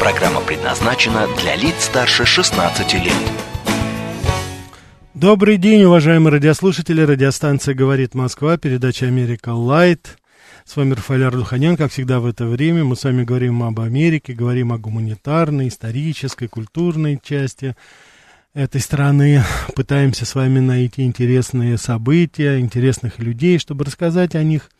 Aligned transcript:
Программа 0.00 0.40
предназначена 0.40 1.26
для 1.40 1.56
лиц 1.56 1.74
старше 1.80 2.24
16 2.24 2.94
лет. 2.94 3.12
Добрый 5.12 5.56
день, 5.56 5.82
уважаемые 5.82 6.34
радиослушатели. 6.34 7.02
Радиостанция 7.02 7.74
«Говорит 7.74 8.14
Москва», 8.14 8.56
передача 8.58 9.06
«Америка 9.06 9.48
Лайт». 9.48 10.18
С 10.64 10.76
вами 10.76 10.92
Рафаэль 10.92 11.24
Ардуханян, 11.24 11.76
как 11.76 11.90
всегда 11.90 12.20
в 12.20 12.26
это 12.26 12.46
время. 12.46 12.84
Мы 12.84 12.94
с 12.94 13.02
вами 13.02 13.24
говорим 13.24 13.64
об 13.64 13.80
Америке, 13.80 14.34
говорим 14.34 14.72
о 14.72 14.78
гуманитарной, 14.78 15.66
исторической, 15.66 16.46
культурной 16.46 17.20
части 17.20 17.74
этой 18.54 18.80
страны. 18.80 19.42
Пытаемся 19.74 20.24
с 20.26 20.36
вами 20.36 20.60
найти 20.60 21.02
интересные 21.02 21.76
события, 21.76 22.60
интересных 22.60 23.18
людей, 23.18 23.58
чтобы 23.58 23.84
рассказать 23.84 24.36
о 24.36 24.44
них 24.44 24.70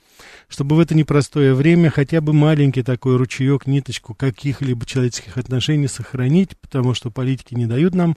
чтобы 0.49 0.77
в 0.77 0.81
это 0.81 0.97
непростое 0.97 1.55
время 1.55 1.91
хотя 1.91 2.21
бы 2.21 2.33
маленький 2.33 2.83
такой 2.83 3.17
ручеек, 3.17 3.67
ниточку 3.67 4.15
каких-либо 4.15 4.87
человеческих 4.87 5.37
отношений 5.37 5.89
сохранить, 5.89 6.57
потому 6.59 6.95
что 6.95 7.11
политики 7.11 7.55
не 7.55 7.67
дают 7.67 7.95
нам 7.95 8.17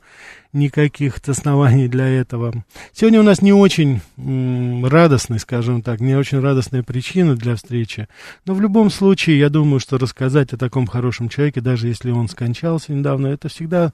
никаких 0.54 1.20
оснований 1.28 1.88
для 1.88 2.08
этого. 2.08 2.64
Сегодня 2.94 3.20
у 3.20 3.24
нас 3.24 3.42
не 3.42 3.54
очень 3.54 4.02
радостный, 4.18 5.40
скажем 5.40 5.82
так, 5.82 6.00
не 6.00 6.16
очень 6.16 6.40
радостная 6.40 6.84
причина 6.84 7.36
для 7.36 7.56
встречи, 7.56 8.08
но 8.46 8.54
в 8.54 8.62
любом 8.62 8.90
случае, 8.90 9.40
я 9.40 9.50
думаю, 9.50 9.80
что 9.80 9.98
рассказать 9.98 10.54
о 10.54 10.58
таком 10.58 10.88
хорошем 10.88 11.30
человеке, 11.30 11.62
даже 11.62 11.88
если 11.88 12.12
он 12.12 12.30
скончался 12.30 12.94
недавно, 12.94 13.28
это 13.28 13.50
всегда 13.50 13.94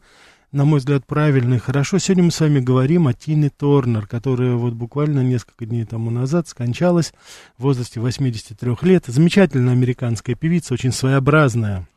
на 0.57 0.65
мой 0.65 0.79
взгляд, 0.79 1.05
правильно 1.05 1.53
и 1.53 1.59
хорошо. 1.59 1.99
Сегодня 1.99 2.23
мы 2.23 2.31
с 2.31 2.39
вами 2.39 2.59
говорим 2.59 3.07
о 3.07 3.13
Тине 3.13 3.51
Торнер, 3.51 4.07
которая 4.07 4.55
вот 4.55 4.73
буквально 4.73 5.19
несколько 5.19 5.67
дней 5.67 5.85
тому 5.85 6.09
назад 6.09 6.47
скончалась 6.47 7.13
в 7.59 7.63
возрасте 7.63 7.99
83 7.99 8.75
лет. 8.81 9.03
Замечательная 9.05 9.73
американская 9.73 10.35
певица, 10.35 10.73
очень 10.73 10.91
своеобразная 10.91 11.87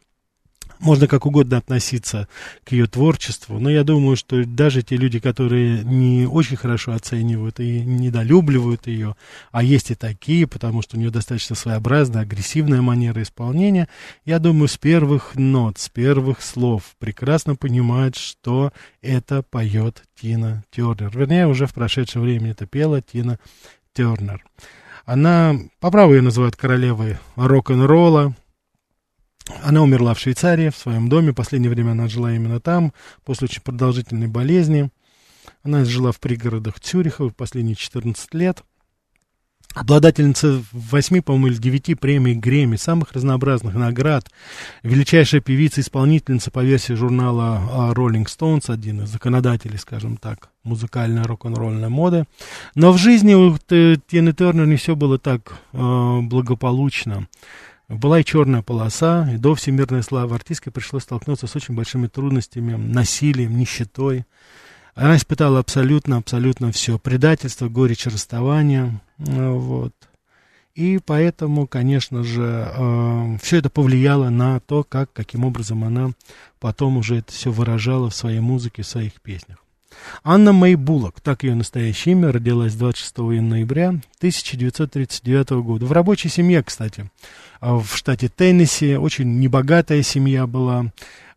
можно 0.81 1.07
как 1.07 1.27
угодно 1.27 1.59
относиться 1.59 2.27
к 2.65 2.73
ее 2.73 2.87
творчеству, 2.87 3.59
но 3.59 3.71
я 3.71 3.85
думаю, 3.85 4.17
что 4.17 4.45
даже 4.45 4.83
те 4.83 4.97
люди, 4.97 5.19
которые 5.21 5.85
не 5.85 6.27
очень 6.27 6.57
хорошо 6.57 6.93
оценивают 6.93 7.61
и 7.61 7.81
недолюбливают 7.81 8.87
ее, 8.87 9.15
а 9.53 9.63
есть 9.63 9.91
и 9.91 9.95
такие, 9.95 10.47
потому 10.47 10.83
что 10.83 10.97
у 10.97 11.01
нее 11.01 11.11
достаточно 11.11 11.55
своеобразная, 11.55 12.23
агрессивная 12.23 12.83
манера 12.83 13.23
исполнения, 13.23 13.89
я 14.25 14.39
думаю, 14.39 14.69
с 14.69 14.79
первых 14.79 15.35
нот, 15.35 15.79
с 15.79 15.89
первых 15.89 16.43
слов 16.43 16.97
прекрасно 16.99 17.57
понимают, 17.57 18.17
что 18.17 18.73
это 19.03 19.43
поет 19.43 20.03
Тина 20.21 20.65
Тернер. 20.71 21.11
Вернее, 21.17 21.47
уже 21.47 21.67
в 21.67 21.75
прошедшем 21.75 22.23
времени 22.23 22.51
это 22.51 22.67
пела 22.67 23.03
Тина 23.03 23.39
Тернер. 23.93 24.43
Она, 25.05 25.57
по 25.81 25.91
праву 25.91 26.15
ее 26.15 26.23
называют 26.23 26.57
королевой 26.57 27.19
рок-н-ролла, 27.37 28.35
она 29.63 29.83
умерла 29.83 30.15
в 30.15 30.21
Швейцарии, 30.21 30.71
в 30.71 30.77
своем 30.77 31.09
доме. 31.09 31.33
Последнее 31.33 31.71
время 31.71 31.93
она 31.93 32.09
жила 32.09 32.33
именно 32.33 32.61
там, 32.61 32.93
после 33.25 33.47
очень 33.47 33.63
продолжительной 33.63 34.29
болезни. 34.29 34.91
Она 35.63 35.85
жила 35.85 36.13
в 36.13 36.21
пригородах 36.21 36.81
Цюриха 36.81 37.29
последние 37.31 37.75
14 37.75 38.35
лет. 38.35 38.63
Обладательница 39.75 40.65
восьми, 40.73 41.21
по-моему, 41.21 41.47
или 41.47 41.55
девяти 41.55 41.95
премий 41.95 42.35
Грэмми, 42.35 42.75
самых 42.75 43.13
разнообразных 43.13 43.75
наград. 43.75 44.29
Величайшая 44.83 45.41
певица-исполнительница 45.41 46.51
по 46.51 46.65
версии 46.65 46.95
журнала 46.95 47.61
а, 47.71 47.93
Rolling 47.93 48.27
Stones, 48.27 48.73
один 48.73 49.03
из 49.05 49.11
законодателей, 49.11 49.79
скажем 49.79 50.17
так, 50.17 50.49
музыкальной 50.65 51.23
рок-н-ролльной 51.23 51.89
моды. 51.89 52.25
Но 52.75 52.91
в 52.91 52.99
жизни 52.99 53.35
у 53.35 53.57
Тины 53.59 54.33
Тернер 54.33 54.67
не 54.67 54.75
все 54.75 54.97
было 54.97 55.19
так 55.19 55.53
э, 55.73 56.19
благополучно. 56.21 57.29
Была 57.91 58.21
и 58.21 58.25
черная 58.25 58.63
полоса, 58.63 59.29
и 59.33 59.37
до 59.37 59.57
всемирной 59.57 60.05
славы 60.05 60.37
артистке 60.37 60.71
пришлось 60.71 61.03
столкнуться 61.03 61.49
с 61.49 61.57
очень 61.57 61.75
большими 61.75 62.07
трудностями, 62.07 62.77
насилием, 62.77 63.59
нищетой. 63.59 64.27
Она 64.95 65.17
испытала 65.17 65.59
абсолютно, 65.59 66.19
абсолютно 66.19 66.71
все. 66.71 67.01
Предательство, 67.01 67.69
горечь 67.69 68.07
расставания. 68.07 69.01
Э, 69.19 69.51
вот. 69.51 69.93
И 70.77 71.01
поэтому, 71.05 71.67
конечно 71.67 72.23
же, 72.23 72.71
э, 72.73 73.39
все 73.43 73.57
это 73.57 73.71
повлияло 73.71 74.29
на 74.29 74.61
то, 74.61 74.85
как, 74.85 75.13
каким 75.13 75.45
образом 75.45 75.83
она 75.83 76.13
потом 76.61 76.97
уже 76.97 77.17
это 77.17 77.33
все 77.33 77.51
выражала 77.51 78.11
в 78.11 78.15
своей 78.15 78.41
музыке, 78.41 78.83
в 78.83 78.87
своих 78.87 79.21
песнях. 79.21 79.59
Анна 80.23 80.53
Мэй 80.53 80.77
Буллок, 80.77 81.21
так 81.21 81.43
ее 81.43 81.55
настоящее 81.57 82.13
имя, 82.13 82.31
родилась 82.31 82.75
26 82.75 83.19
ноября 83.19 83.89
1939 84.19 85.51
года. 85.51 85.87
В 85.87 85.93
рабочей 85.93 86.29
семье, 86.29 86.63
кстати, 86.63 87.11
в 87.61 87.87
штате 87.95 88.29
Теннесси. 88.29 88.97
Очень 88.97 89.39
небогатая 89.39 90.03
семья 90.03 90.47
была. 90.47 90.93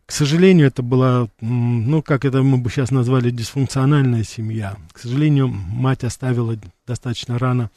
К 0.06 0.12
сожалению, 0.12 0.66
это 0.66 0.82
была, 0.82 1.28
ну, 1.40 2.02
как 2.02 2.24
это 2.24 2.42
мы 2.42 2.58
бы 2.58 2.70
сейчас 2.70 2.90
назвали, 2.90 3.30
дисфункциональная 3.30 4.24
семья. 4.24 4.76
К 4.92 4.98
сожалению, 4.98 5.48
мать 5.48 6.04
оставила 6.04 6.56
достаточно 6.86 7.38
рано 7.38 7.70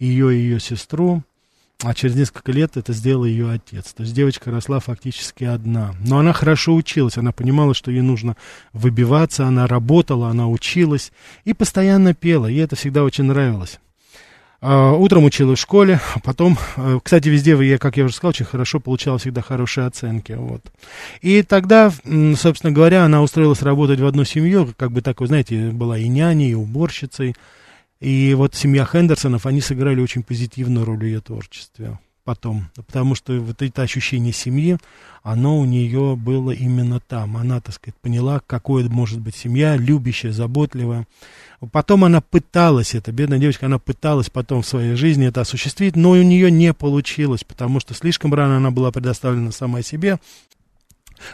ее 0.00 0.34
и 0.34 0.38
ее 0.38 0.60
сестру, 0.60 1.22
а 1.80 1.94
через 1.94 2.16
несколько 2.16 2.50
лет 2.50 2.76
это 2.76 2.92
сделал 2.92 3.24
ее 3.24 3.52
отец. 3.52 3.92
То 3.92 4.02
есть 4.02 4.12
девочка 4.12 4.50
росла 4.50 4.80
фактически 4.80 5.44
одна. 5.44 5.94
Но 6.00 6.18
она 6.18 6.32
хорошо 6.32 6.74
училась, 6.74 7.16
она 7.16 7.30
понимала, 7.30 7.74
что 7.74 7.92
ей 7.92 8.00
нужно 8.00 8.36
выбиваться, 8.72 9.46
она 9.46 9.68
работала, 9.68 10.30
она 10.30 10.48
училась 10.48 11.12
и 11.44 11.54
постоянно 11.54 12.14
пела, 12.14 12.46
ей 12.46 12.64
это 12.64 12.74
всегда 12.74 13.04
очень 13.04 13.24
нравилось. 13.24 13.78
А, 14.60 14.92
утром 14.92 15.24
училась 15.24 15.58
в 15.58 15.62
школе, 15.62 16.00
а 16.14 16.20
потом, 16.20 16.58
э, 16.76 16.98
кстати, 17.02 17.28
везде, 17.28 17.52
я, 17.64 17.78
как 17.78 17.96
я 17.96 18.04
уже 18.04 18.14
сказал, 18.14 18.30
очень 18.30 18.44
хорошо 18.44 18.80
получала 18.80 19.18
всегда 19.18 19.40
хорошие 19.40 19.86
оценки. 19.86 20.32
Вот. 20.32 20.62
И 21.20 21.42
тогда, 21.42 21.92
собственно 22.36 22.72
говоря, 22.72 23.04
она 23.04 23.22
устроилась 23.22 23.62
работать 23.62 24.00
в 24.00 24.06
одну 24.06 24.24
семью, 24.24 24.74
как 24.76 24.90
бы 24.90 25.00
такой, 25.00 25.28
знаете, 25.28 25.70
была 25.70 25.98
и 25.98 26.08
няней, 26.08 26.50
и 26.50 26.54
уборщицей. 26.54 27.36
И 28.00 28.34
вот 28.34 28.54
семья 28.54 28.84
Хендерсонов, 28.84 29.46
они 29.46 29.60
сыграли 29.60 30.00
очень 30.00 30.22
позитивную 30.22 30.84
роль 30.84 30.98
в 30.98 31.04
ее 31.04 31.20
творчестве 31.20 31.98
потом, 32.28 32.68
потому 32.74 33.14
что 33.14 33.40
вот 33.40 33.62
это 33.62 33.80
ощущение 33.80 34.34
семьи, 34.34 34.76
оно 35.22 35.58
у 35.58 35.64
нее 35.64 36.14
было 36.14 36.50
именно 36.50 37.00
там. 37.00 37.38
Она, 37.38 37.58
так 37.62 37.74
сказать, 37.74 37.96
поняла, 38.02 38.42
какой 38.46 38.86
может 38.86 39.18
быть 39.18 39.34
семья, 39.34 39.76
любящая, 39.78 40.32
заботливая. 40.32 41.06
Потом 41.72 42.04
она 42.04 42.20
пыталась 42.20 42.94
это, 42.94 43.12
бедная 43.12 43.38
девочка, 43.38 43.64
она 43.64 43.78
пыталась 43.78 44.28
потом 44.28 44.60
в 44.60 44.66
своей 44.66 44.94
жизни 44.94 45.26
это 45.26 45.40
осуществить, 45.40 45.96
но 45.96 46.10
у 46.10 46.22
нее 46.22 46.50
не 46.50 46.74
получилось, 46.74 47.44
потому 47.44 47.80
что 47.80 47.94
слишком 47.94 48.34
рано 48.34 48.58
она 48.58 48.70
была 48.70 48.92
предоставлена 48.92 49.50
сама 49.50 49.80
себе. 49.80 50.18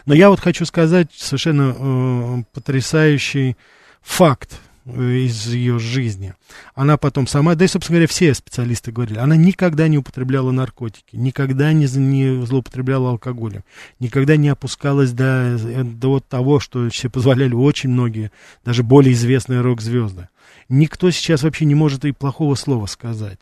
Но 0.05 0.13
я 0.13 0.29
вот 0.29 0.39
хочу 0.39 0.65
сказать 0.65 1.09
совершенно 1.13 1.75
э, 1.77 2.43
потрясающий 2.53 3.57
факт, 4.01 4.61
из 4.85 5.47
ее 5.47 5.79
жизни. 5.79 6.35
Она 6.75 6.97
потом 6.97 7.25
сама, 7.25 7.55
да 7.55 7.65
и, 7.65 7.67
собственно 7.67 7.97
говоря, 7.97 8.07
все 8.07 8.33
специалисты 8.33 8.91
говорили, 8.91 9.17
она 9.17 9.35
никогда 9.35 9.87
не 9.87 9.97
употребляла 9.97 10.51
наркотики, 10.51 11.15
никогда 11.15 11.73
не, 11.73 11.87
не 11.97 12.45
злоупотребляла 12.45 13.09
алкоголем, 13.11 13.63
никогда 13.99 14.37
не 14.37 14.49
опускалась 14.49 15.11
до, 15.11 15.57
до 15.83 16.09
вот 16.09 16.27
того, 16.27 16.59
что 16.59 16.89
себе 16.89 17.09
позволяли 17.09 17.53
очень 17.53 17.89
многие, 17.89 18.31
даже 18.63 18.83
более 18.83 19.13
известные 19.13 19.61
рок-звезды. 19.61 20.29
Никто 20.69 21.09
сейчас 21.09 21.43
вообще 21.43 21.65
не 21.65 21.75
может 21.75 22.05
и 22.05 22.11
плохого 22.11 22.55
слова 22.55 22.85
сказать. 22.85 23.39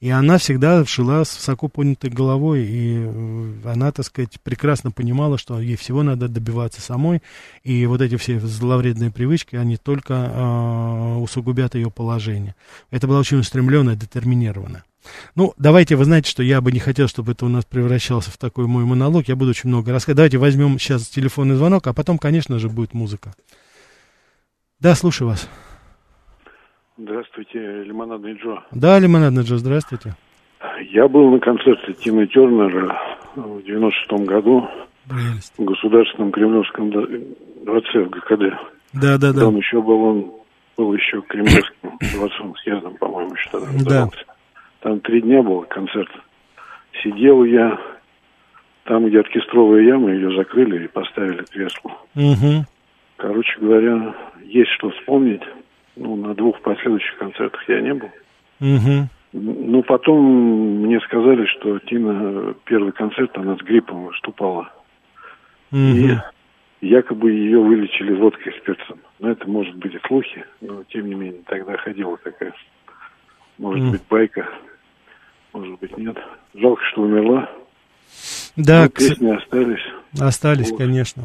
И 0.00 0.10
она 0.10 0.38
всегда 0.38 0.84
шла 0.84 1.24
с 1.24 1.36
высоко 1.36 1.66
поднятой 1.68 2.10
головой, 2.10 2.64
и 2.64 3.02
э, 3.04 3.52
она, 3.64 3.90
так 3.90 4.06
сказать, 4.06 4.40
прекрасно 4.42 4.92
понимала, 4.92 5.38
что 5.38 5.60
ей 5.60 5.76
всего 5.76 6.04
надо 6.04 6.28
добиваться 6.28 6.80
самой, 6.80 7.20
и 7.64 7.84
вот 7.86 8.00
эти 8.00 8.16
все 8.16 8.38
зловредные 8.38 9.10
привычки, 9.10 9.56
они 9.56 9.76
только 9.76 10.14
э, 10.14 11.16
усугубят 11.16 11.74
ее 11.74 11.90
положение. 11.90 12.54
Это 12.90 13.08
была 13.08 13.18
очень 13.18 13.38
устремленная, 13.38 13.96
детерминированная. 13.96 14.84
Ну, 15.34 15.54
давайте, 15.56 15.96
вы 15.96 16.04
знаете, 16.04 16.30
что 16.30 16.44
я 16.44 16.60
бы 16.60 16.70
не 16.70 16.78
хотел, 16.78 17.08
чтобы 17.08 17.32
это 17.32 17.46
у 17.46 17.48
нас 17.48 17.64
превращался 17.64 18.30
в 18.30 18.38
такой 18.38 18.66
мой 18.66 18.84
монолог, 18.84 19.26
я 19.26 19.34
буду 19.34 19.50
очень 19.50 19.68
много 19.68 19.90
рассказывать. 19.90 20.16
Давайте 20.16 20.38
возьмем 20.38 20.78
сейчас 20.78 21.08
телефонный 21.08 21.56
звонок, 21.56 21.86
а 21.88 21.92
потом, 21.92 22.18
конечно 22.18 22.58
же, 22.60 22.68
будет 22.68 22.94
музыка. 22.94 23.34
Да, 24.78 24.94
слушаю 24.94 25.28
вас. 25.28 25.48
Здравствуйте, 27.00 27.84
Лимонадный 27.84 28.32
Джо. 28.32 28.64
Да, 28.72 28.98
Лимонадный 28.98 29.44
Джо, 29.44 29.56
здравствуйте. 29.56 30.14
Я 30.90 31.06
был 31.06 31.30
на 31.30 31.38
концерте 31.38 31.92
Тины 31.92 32.26
Тернера 32.26 33.00
в 33.36 33.58
96-м 33.58 34.24
году. 34.24 34.68
Прелесть. 35.08 35.54
в 35.56 35.64
Государственном 35.64 36.32
Кремлевском 36.32 36.90
дворце 36.90 38.00
в 38.00 38.10
ГКД. 38.10 38.58
Да, 38.94 39.16
да, 39.16 39.32
да. 39.32 39.40
Там 39.42 39.56
еще 39.56 39.80
был 39.80 40.02
он, 40.02 40.32
был 40.76 40.92
еще 40.92 41.22
Кремлевским 41.22 41.98
дворцом 42.18 42.56
съездом, 42.56 42.96
по-моему, 42.96 43.32
еще 43.32 43.48
тогда 43.50 43.68
Да. 43.84 44.08
Там 44.80 44.98
три 45.00 45.22
дня 45.22 45.40
был 45.40 45.62
концерт. 45.62 46.10
Сидел 47.04 47.44
я 47.44 47.78
там, 48.84 49.06
где 49.06 49.20
оркестровая 49.20 49.82
яма, 49.82 50.10
ее 50.10 50.36
закрыли 50.36 50.84
и 50.84 50.88
поставили 50.88 51.44
кресло. 51.44 51.92
Угу. 52.16 52.66
Короче 53.18 53.60
говоря, 53.60 54.14
есть 54.42 54.70
что 54.72 54.90
вспомнить. 54.90 55.42
Ну, 55.98 56.14
на 56.16 56.34
двух 56.34 56.60
последующих 56.62 57.16
концертах 57.18 57.68
я 57.68 57.80
не 57.80 57.92
был. 57.94 58.08
Угу. 58.60 59.08
Ну, 59.32 59.82
потом 59.82 60.24
мне 60.84 61.00
сказали, 61.00 61.44
что 61.46 61.78
Тина 61.80 62.54
первый 62.64 62.92
концерт, 62.92 63.36
она 63.36 63.56
с 63.56 63.60
гриппом 63.60 64.06
выступала. 64.06 64.70
И 65.72 66.16
якобы 66.80 67.32
ее 67.32 67.60
вылечили 67.60 68.14
водкой 68.14 68.52
с 68.52 68.62
перцем. 68.64 68.98
Но 69.18 69.30
это 69.30 69.48
может 69.48 69.74
быть 69.76 69.94
и 69.94 69.98
слухи, 70.06 70.44
но 70.60 70.84
тем 70.84 71.08
не 71.08 71.14
менее 71.14 71.42
тогда 71.46 71.76
ходила 71.76 72.16
такая, 72.18 72.54
может 73.58 73.82
Мгм. 73.82 73.90
быть, 73.92 74.02
байка, 74.08 74.48
может 75.52 75.78
быть, 75.80 75.96
нет. 75.98 76.16
Жалко, 76.54 76.82
что 76.92 77.02
умерла. 77.02 77.50
Да, 78.56 78.84
Но 78.84 78.88
к 78.90 78.94
песни 78.94 79.30
остались. 79.36 79.82
остались, 80.20 80.70
Вот. 80.70 80.78
конечно. 80.78 81.24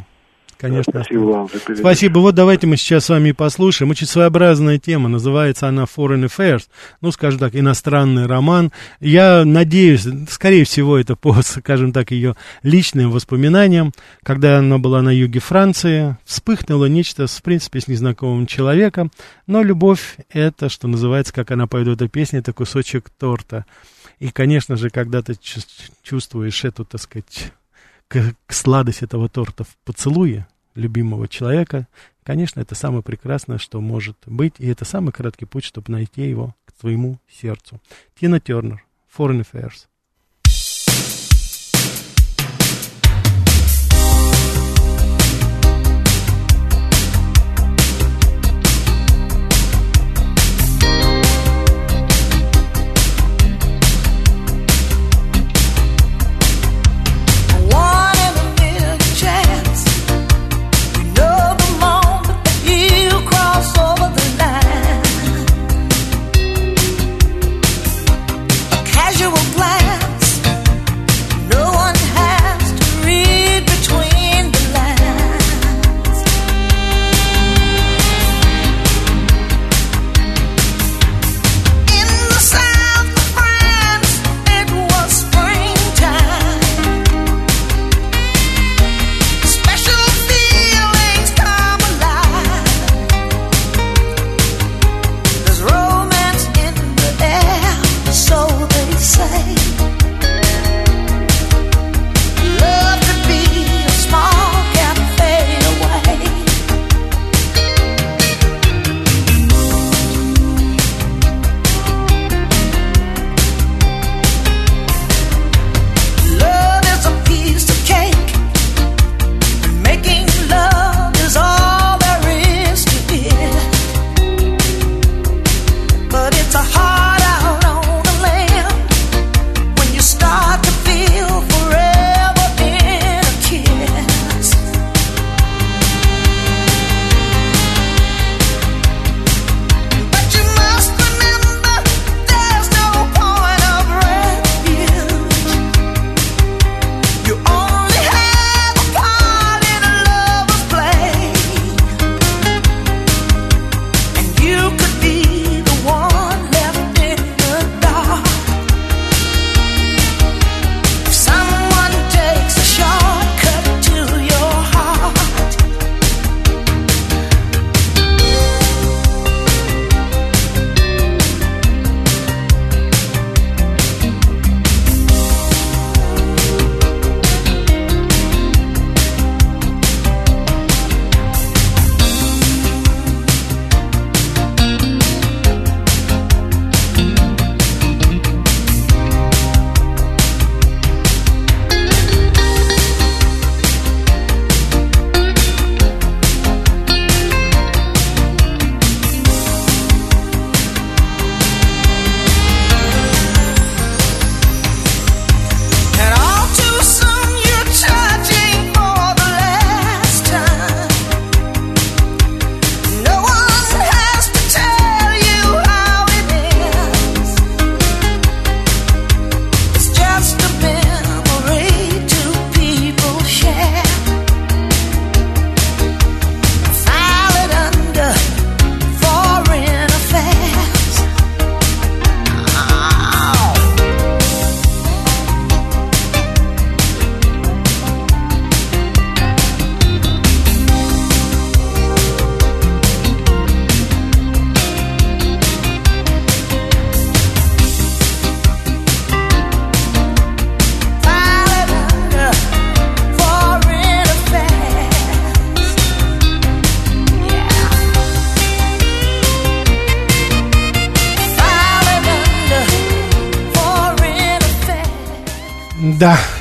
Конечно. 0.64 1.04
Спасибо 1.04 1.24
вам 1.24 1.48
за 1.48 1.60
передачу. 1.60 1.80
Спасибо. 1.80 2.20
Вот 2.20 2.36
давайте 2.36 2.68
мы 2.68 2.78
сейчас 2.78 3.04
с 3.04 3.10
вами 3.10 3.30
и 3.30 3.34
послушаем. 3.34 3.92
Очень 3.92 4.08
своеобразная 4.08 4.80
тема. 4.80 5.10
Называется 5.10 5.68
она 5.68 5.84
Foreign 5.84 6.26
Affairs. 6.26 6.70
Ну, 7.02 7.12
скажем 7.12 7.38
так, 7.42 7.54
иностранный 7.54 8.28
роман. 8.28 8.72
Я 9.02 9.44
надеюсь, 9.44 10.08
скорее 10.30 10.64
всего, 10.64 10.98
это 10.98 11.18
по, 11.18 11.36
скажем 11.42 11.92
так, 11.92 12.12
ее 12.12 12.38
личным 12.62 13.12
воспоминаниям. 13.12 13.92
Когда 14.24 14.60
она 14.60 14.78
была 14.78 15.02
на 15.02 15.10
юге 15.10 15.42
Франции, 15.42 16.16
вспыхнуло 16.24 16.86
нечто, 16.86 17.28
в 17.28 17.44
принципе, 17.44 17.82
с 17.82 17.90
незнакомым 17.90 18.48
человеком. 18.48 19.12
Но 19.48 19.64
любовь— 19.64 20.16
это, 20.32 20.70
что 20.70 20.88
называется, 20.88 21.34
как 21.34 21.52
она 21.52 21.68
поет 21.68 21.90
в 21.90 21.92
этой 21.92 22.08
песне, 22.08 22.40
это 22.40 22.54
кусочек 22.54 23.10
торта. 23.10 23.66
И, 24.20 24.30
конечно 24.30 24.78
же, 24.78 24.90
когда 24.90 25.22
ты 25.22 25.34
чувс- 25.34 25.92
чувствуешь 26.04 26.64
эту, 26.64 26.86
так 26.86 27.02
сказать, 27.02 27.52
сладость 28.48 29.04
этого 29.04 29.28
торта 29.28 29.66
в 29.66 29.76
поцелуе 29.84 30.48
любимого 30.76 31.28
человека, 31.28 31.88
конечно, 32.24 32.60
это 32.60 32.76
самое 32.76 33.04
прекрасное, 33.04 33.58
что 33.58 33.82
может 33.82 34.18
быть, 34.26 34.56
и 34.60 34.68
это 34.68 34.86
самый 34.86 35.12
краткий 35.12 35.46
путь, 35.46 35.64
чтобы 35.64 35.92
найти 35.92 36.28
его 36.28 36.56
к 36.66 36.80
своему 36.80 37.20
сердцу. 37.30 37.82
Тина 38.20 38.40
Тернер, 38.40 38.84
Foreign 39.16 39.46
Affairs. 39.46 39.88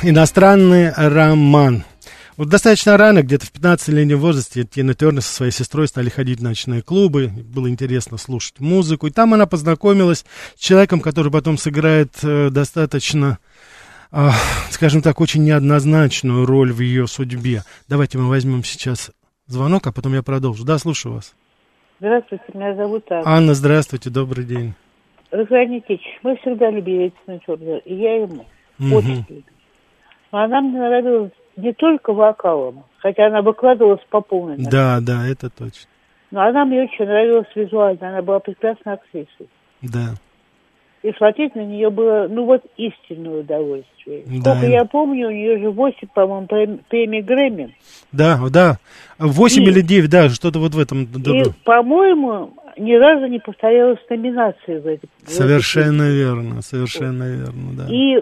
Иностранный 0.03 0.91
роман. 0.91 1.83
Вот 2.35 2.49
достаточно 2.49 2.97
рано, 2.97 3.21
где-то 3.21 3.45
в 3.45 3.53
15-летнем 3.53 4.17
возрасте, 4.17 4.63
Тина 4.63 4.95
Тернер 4.95 5.21
со 5.21 5.33
своей 5.33 5.51
сестрой 5.51 5.87
стали 5.87 6.09
ходить 6.09 6.39
в 6.39 6.43
ночные 6.43 6.81
клубы, 6.81 7.27
было 7.27 7.69
интересно 7.69 8.17
слушать 8.17 8.59
музыку, 8.59 9.05
и 9.07 9.11
там 9.11 9.33
она 9.35 9.45
познакомилась 9.45 10.25
с 10.55 10.59
человеком, 10.59 10.99
который 10.99 11.31
потом 11.31 11.57
сыграет 11.59 12.11
э, 12.23 12.49
достаточно, 12.49 13.37
э, 14.11 14.29
скажем 14.71 15.03
так, 15.03 15.21
очень 15.21 15.43
неоднозначную 15.43 16.45
роль 16.47 16.73
в 16.73 16.79
ее 16.79 17.05
судьбе. 17.05 17.61
Давайте 17.87 18.17
мы 18.17 18.27
возьмем 18.29 18.63
сейчас 18.63 19.11
звонок, 19.45 19.85
а 19.85 19.91
потом 19.91 20.13
я 20.15 20.23
продолжу. 20.23 20.65
Да, 20.65 20.79
слушаю 20.79 21.13
вас. 21.15 21.35
Здравствуйте, 21.99 22.45
меня 22.55 22.75
зовут 22.75 23.05
Анна. 23.11 23.23
Анна, 23.29 23.53
здравствуйте, 23.53 24.09
добрый 24.09 24.43
день. 24.45 24.73
Рафаэль 25.29 25.69
Никитич, 25.69 26.01
мы 26.23 26.35
всегда 26.37 26.71
любили 26.71 27.13
Тину 27.25 27.39
Тернер, 27.45 27.77
и 27.85 27.93
я 27.95 28.15
ему 28.23 28.45
Мгм. 28.79 28.93
очень. 28.93 29.43
Она 30.33 30.61
мне 30.61 30.79
нравилась 30.79 31.31
не 31.55 31.73
только 31.73 32.11
вокалом, 32.11 32.85
хотя 32.97 33.27
она 33.27 33.43
выкладывалась 33.43 34.01
по 34.09 34.21
полной. 34.21 34.57
Да, 34.57 34.99
да, 34.99 35.27
это 35.27 35.49
точно. 35.51 35.87
Но 36.31 36.41
она 36.41 36.65
мне 36.65 36.83
очень 36.83 37.05
нравилась 37.05 37.47
визуально, 37.53 38.09
она 38.09 38.21
была 38.23 38.39
прекрасной 38.39 38.93
актрисой. 38.93 39.47
Да. 39.83 40.15
И 41.03 41.11
смотреть 41.17 41.53
на 41.53 41.63
нее 41.63 41.91
было, 41.91 42.27
ну 42.29 42.45
вот, 42.45 42.63
истинное 42.77 43.41
удовольствие. 43.41 44.23
Да. 44.43 44.55
Сколько 44.55 44.65
я 44.65 44.85
помню, 44.85 45.27
у 45.27 45.31
нее 45.31 45.59
же 45.59 45.69
8, 45.69 46.07
по-моему, 46.15 46.47
прем- 46.47 46.79
премий 46.89 47.21
Грэмми. 47.21 47.75
Да, 48.11 48.39
да. 48.51 48.79
8 49.19 49.61
И- 49.61 49.67
или 49.67 49.81
9, 49.81 50.09
да, 50.09 50.29
что-то 50.29 50.57
вот 50.57 50.73
в 50.73 50.79
этом. 50.79 51.03
И, 51.03 51.43
по-моему, 51.63 52.53
ни 52.77 52.93
разу 52.95 53.27
не 53.27 53.37
повторялась 53.37 53.99
номинации 54.09 54.79
в 54.79 54.87
этой. 54.87 55.07
в 55.19 55.25
этой 55.25 55.31
Совершенно 55.31 56.09
верно, 56.09 56.61
совершенно 56.63 57.23
верно, 57.23 57.73
да. 57.77 57.85
И 57.93 58.17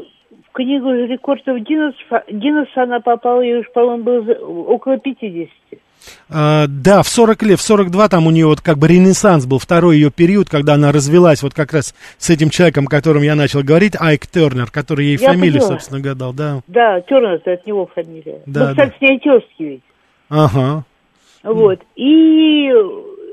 в 0.51 0.53
книгу 0.53 0.91
рекордов 0.91 1.59
Гиннесса, 1.59 2.23
Гиннесса 2.29 2.83
она 2.83 2.99
попала, 2.99 3.41
ей 3.41 3.59
уж, 3.59 3.71
по-моему, 3.73 4.03
было 4.03 4.33
около 4.67 4.97
50. 4.97 5.49
А, 6.29 6.65
да, 6.67 7.03
в 7.03 7.07
40 7.07 7.43
лет, 7.43 7.59
в 7.59 7.61
42 7.61 8.09
там 8.09 8.25
у 8.27 8.31
нее 8.31 8.47
вот 8.47 8.59
как 8.59 8.77
бы 8.77 8.87
ренессанс 8.87 9.45
был, 9.45 9.59
второй 9.59 9.97
ее 9.97 10.11
период, 10.11 10.49
когда 10.49 10.73
она 10.73 10.91
развелась 10.91 11.43
вот 11.43 11.53
как 11.53 11.73
раз 11.73 11.93
с 12.17 12.29
этим 12.29 12.49
человеком, 12.49 12.85
о 12.87 12.89
котором 12.89 13.21
я 13.21 13.35
начал 13.35 13.61
говорить, 13.63 13.93
Айк 13.99 14.25
Тернер, 14.27 14.71
который 14.71 15.05
ей 15.05 15.17
Я 15.17 15.29
фамилию, 15.29 15.61
поняла. 15.61 15.69
собственно, 15.69 16.01
гадал, 16.01 16.33
да. 16.33 16.61
Да, 16.67 17.01
Тернер, 17.01 17.33
это 17.33 17.53
от 17.53 17.65
него 17.67 17.85
фамилия. 17.93 18.41
Да, 18.45 18.69
ну, 18.69 18.71
кстати, 18.71 18.97
с 18.97 19.01
ней 19.01 19.19
тезки 19.19 19.63
ведь. 19.63 19.83
Ага. 20.29 20.83
Вот. 21.43 21.79
И 21.95 22.71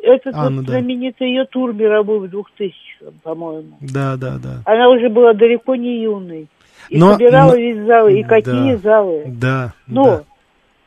этот 0.03 0.35
А, 0.35 0.45
вот 0.45 0.51
ну 0.51 0.63
да. 0.63 0.73
знаменитый 0.73 1.29
ее 1.29 1.47
тур 1.47 1.73
мировой 1.73 2.21
в 2.21 2.31
2000 2.31 2.75
по-моему. 3.23 3.77
Да, 3.81 4.17
да, 4.17 4.39
да. 4.43 4.63
Она 4.65 4.89
уже 4.91 5.09
была 5.09 5.33
далеко 5.33 5.77
не 5.77 6.03
юной. 6.03 6.49
И 6.89 6.99
Но- 6.99 7.13
собирала 7.13 7.53
но- 7.53 7.57
весь 7.59 7.87
залы, 7.87 8.21
и 8.21 8.23
какие 8.23 8.73
Да. 8.73 8.79
залы. 8.79 9.23
Да. 9.27 9.73
Но 9.87 10.05
да. 10.05 10.23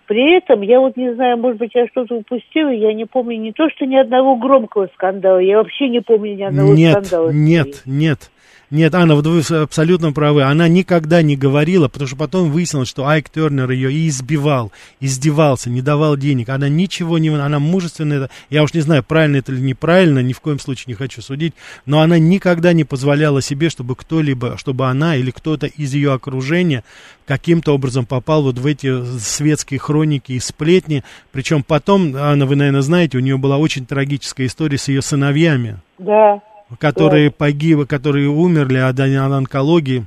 при 0.07 0.35
этом, 0.37 0.61
я 0.61 0.79
вот 0.79 0.97
не 0.97 1.13
знаю, 1.13 1.37
может 1.37 1.57
быть, 1.59 1.71
я 1.73 1.87
что-то 1.87 2.15
упустила, 2.15 2.69
я 2.69 2.93
не 2.93 3.05
помню 3.05 3.37
не 3.37 3.51
то, 3.51 3.69
что 3.69 3.85
ни 3.85 3.95
одного 3.95 4.35
громкого 4.35 4.87
скандала, 4.93 5.39
я 5.39 5.57
вообще 5.57 5.89
не 5.89 6.01
помню 6.01 6.35
ни 6.35 6.43
одного 6.43 6.73
Нет, 6.73 6.91
скандала. 7.05 7.29
нет, 7.31 7.65
ней. 7.85 8.07
нет. 8.07 8.31
Нет, 8.71 8.95
Анна, 8.95 9.15
вот 9.15 9.27
вы 9.27 9.41
абсолютно 9.57 10.13
правы. 10.13 10.43
Она 10.43 10.69
никогда 10.69 11.21
не 11.21 11.35
говорила, 11.35 11.89
потому 11.89 12.07
что 12.07 12.15
потом 12.15 12.51
выяснилось, 12.51 12.87
что 12.87 13.05
Айк 13.05 13.29
Тернер 13.29 13.69
ее 13.69 13.91
и 13.91 14.07
избивал, 14.07 14.71
издевался, 15.01 15.69
не 15.69 15.81
давал 15.81 16.15
денег. 16.15 16.47
Она 16.47 16.69
ничего 16.69 17.17
не... 17.17 17.27
Она 17.27 17.59
мужественная. 17.59 18.29
Я 18.49 18.63
уж 18.63 18.73
не 18.73 18.79
знаю, 18.79 19.03
правильно 19.03 19.35
это 19.35 19.51
или 19.51 19.59
неправильно, 19.59 20.19
ни 20.19 20.31
в 20.31 20.39
коем 20.39 20.57
случае 20.57 20.85
не 20.87 20.93
хочу 20.93 21.21
судить, 21.21 21.53
но 21.85 21.99
она 21.99 22.17
никогда 22.17 22.71
не 22.71 22.85
позволяла 22.85 23.41
себе, 23.41 23.69
чтобы 23.69 23.97
кто-либо, 23.97 24.57
чтобы 24.57 24.87
она 24.87 25.17
или 25.17 25.31
кто-то 25.31 25.67
из 25.67 25.93
ее 25.93 26.13
окружения 26.13 26.85
каким-то 27.25 27.73
образом 27.73 28.05
попал 28.05 28.43
вот 28.43 28.57
в 28.57 28.65
эти 28.65 29.03
светские 29.19 29.81
хроники 29.81 30.31
и 30.31 30.39
сплетни. 30.39 31.03
Причем 31.33 31.63
потом, 31.63 32.15
Анна, 32.15 32.45
вы, 32.45 32.55
наверное, 32.55 32.81
знаете, 32.81 33.17
у 33.17 33.21
нее 33.21 33.37
была 33.37 33.57
очень 33.57 33.85
трагическая 33.85 34.47
история 34.47 34.77
с 34.77 34.87
ее 34.87 35.01
сыновьями 35.01 35.79
Да. 35.99 36.41
Которые 36.79 37.31
погибли, 37.31 37.85
которые 37.85 38.29
умерли 38.29 38.77
от, 38.77 38.99
от 38.99 39.31
онкологии. 39.31 40.05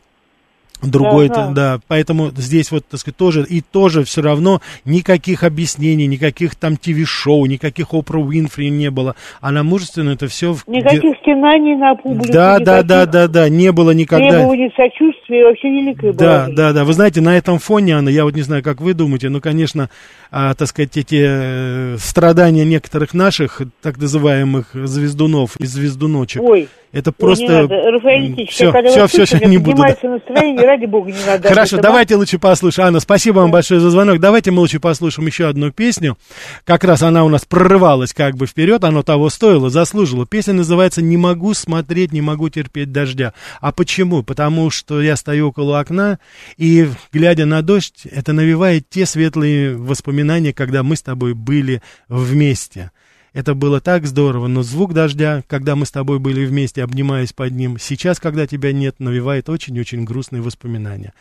Другой, 0.82 1.28
Ага. 1.28 1.52
да, 1.54 1.80
поэтому 1.88 2.30
здесь 2.36 2.70
вот, 2.70 2.84
так 2.86 3.00
сказать, 3.00 3.16
тоже, 3.16 3.46
и 3.48 3.60
тоже 3.62 4.04
все 4.04 4.22
равно 4.22 4.60
никаких 4.84 5.42
объяснений, 5.42 6.06
никаких 6.06 6.56
там 6.56 6.76
ТВ-шоу, 6.76 7.46
никаких 7.46 7.94
Опра 7.94 8.18
Уинфри 8.18 8.68
не 8.70 8.90
было. 8.90 9.14
Она 9.40 9.62
мужественно 9.62 10.10
это 10.10 10.26
все... 10.28 10.56
Никаких 10.66 11.16
стенаний 11.22 11.76
на 11.76 11.94
публику. 11.94 12.32
Да, 12.32 12.58
да, 12.58 12.82
да, 12.82 13.06
да, 13.06 13.28
да, 13.28 13.48
не 13.48 13.72
было 13.72 13.92
никогда... 13.92 14.28
Требований 14.28 14.70
сочувствия, 14.76 15.44
вообще 15.44 15.68
была. 16.04 16.12
Да, 16.12 16.44
жизнь. 16.44 16.56
да, 16.56 16.72
да. 16.72 16.84
Вы 16.84 16.92
знаете, 16.92 17.20
на 17.20 17.36
этом 17.36 17.58
фоне, 17.58 17.96
Анна, 17.96 18.08
я 18.08 18.24
вот 18.24 18.34
не 18.34 18.42
знаю, 18.42 18.62
как 18.62 18.80
вы 18.80 18.94
думаете, 18.94 19.28
но, 19.28 19.40
конечно, 19.40 19.88
а, 20.30 20.54
так 20.54 20.68
сказать, 20.68 20.96
эти 20.96 21.24
э, 21.26 21.96
страдания 21.98 22.64
некоторых 22.64 23.14
наших, 23.14 23.62
так 23.82 23.98
называемых 23.98 24.70
звездунов 24.74 25.56
и 25.58 25.66
звездуночек, 25.66 26.42
Ой, 26.42 26.68
это 26.94 27.10
просто... 27.10 27.44
не 27.44 27.50
надо. 27.50 27.74
Рафаэль 27.74 28.30
Никитич, 28.30 28.50
все, 28.50 28.70
когда 28.70 29.06
все, 29.08 29.24
все, 29.24 29.38
не 29.46 29.58
буду. 29.58 29.82
да. 29.82 30.08
настроение, 30.08 30.64
ради 30.64 30.86
бога, 30.86 31.10
не 31.10 31.26
надо. 31.26 31.48
Хорошо, 31.48 31.78
давайте 31.78 32.14
лучше 32.14 32.38
послушаем. 32.38 32.88
Анна, 32.88 33.00
спасибо 33.00 33.40
вам 33.40 33.50
большое 33.50 33.80
за 33.80 33.90
звонок. 33.90 34.20
Давайте 34.20 34.52
мы 34.52 34.60
лучше 34.60 34.78
послушаем 34.78 35.26
еще 35.26 35.48
одну 35.48 35.72
песню. 35.72 36.16
Как 36.64 36.84
раз 36.84 37.02
она 37.02 37.24
у 37.24 37.28
нас 37.28 37.44
прорывалась 37.44 38.14
как 38.14 38.36
бы 38.36 38.46
вперед, 38.46 38.84
оно 38.84 39.02
того 39.02 39.28
стоило, 39.28 39.70
заслужило. 39.70 40.24
Песня 40.24 40.54
называется 40.54 41.02
«Не 41.02 41.16
могу 41.16 41.52
смотреть, 41.54 42.12
не 42.12 42.20
могу 42.20 42.48
терпеть 42.48 42.92
дождя». 42.92 43.34
А 43.60 43.72
почему? 43.72 44.22
Потому 44.22 44.70
что 44.70 45.02
я 45.02 45.16
стою 45.16 45.48
около 45.48 45.80
окна, 45.80 46.20
и, 46.56 46.88
глядя 47.12 47.44
на 47.44 47.62
дождь, 47.62 48.06
это 48.06 48.32
навевает 48.32 48.88
те 48.88 49.04
светлые 49.04 49.76
воспоминания, 49.76 50.52
когда 50.52 50.84
мы 50.84 50.94
с 50.94 51.02
тобой 51.02 51.34
были 51.34 51.82
вместе. 52.08 52.92
Это 53.34 53.54
было 53.56 53.80
так 53.80 54.06
здорово, 54.06 54.46
но 54.46 54.62
звук 54.62 54.94
дождя, 54.94 55.42
когда 55.48 55.74
мы 55.74 55.86
с 55.86 55.90
тобой 55.90 56.20
были 56.20 56.46
вместе, 56.46 56.84
обнимаясь 56.84 57.32
под 57.32 57.52
ним, 57.52 57.80
сейчас, 57.80 58.20
когда 58.20 58.46
тебя 58.46 58.72
нет, 58.72 59.00
навевает 59.00 59.48
очень-очень 59.48 60.04
грустные 60.04 60.40
воспоминания. 60.40 61.12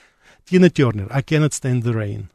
Тина 0.48 0.70
Тернер, 0.70 1.10
I 1.12 1.24
cannot 1.24 1.54
stand 1.54 1.82
the 1.82 1.92
rain. 1.92 2.28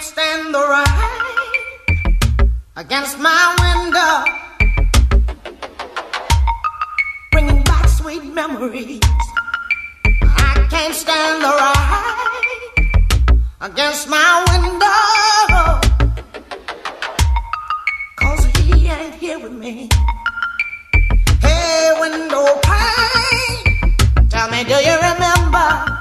Stand 0.00 0.54
the 0.54 0.66
rain 0.66 2.52
against 2.76 3.18
my 3.18 3.54
window, 3.60 4.24
bringing 7.32 7.62
back 7.64 7.86
sweet 7.86 8.24
memories. 8.24 9.00
I 10.22 10.66
can't 10.70 10.94
stand 10.94 11.44
the 11.44 11.50
rain 11.50 12.59
against 13.60 14.08
my 14.08 14.44
window, 14.50 15.80
cause 18.16 18.44
he 18.56 18.88
ain't 18.88 19.14
here 19.16 19.38
with 19.38 19.52
me. 19.52 19.88
Hey, 21.42 21.92
window 22.00 22.46
pane, 22.62 23.96
tell 24.30 24.50
me, 24.50 24.64
do 24.64 24.74
you 24.74 24.96
remember? 24.96 26.00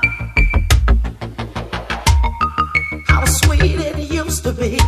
how 3.07 3.25
sweet 3.25 3.61
it 3.61 3.97
used 4.11 4.43
to 4.43 4.53
be. 4.53 4.79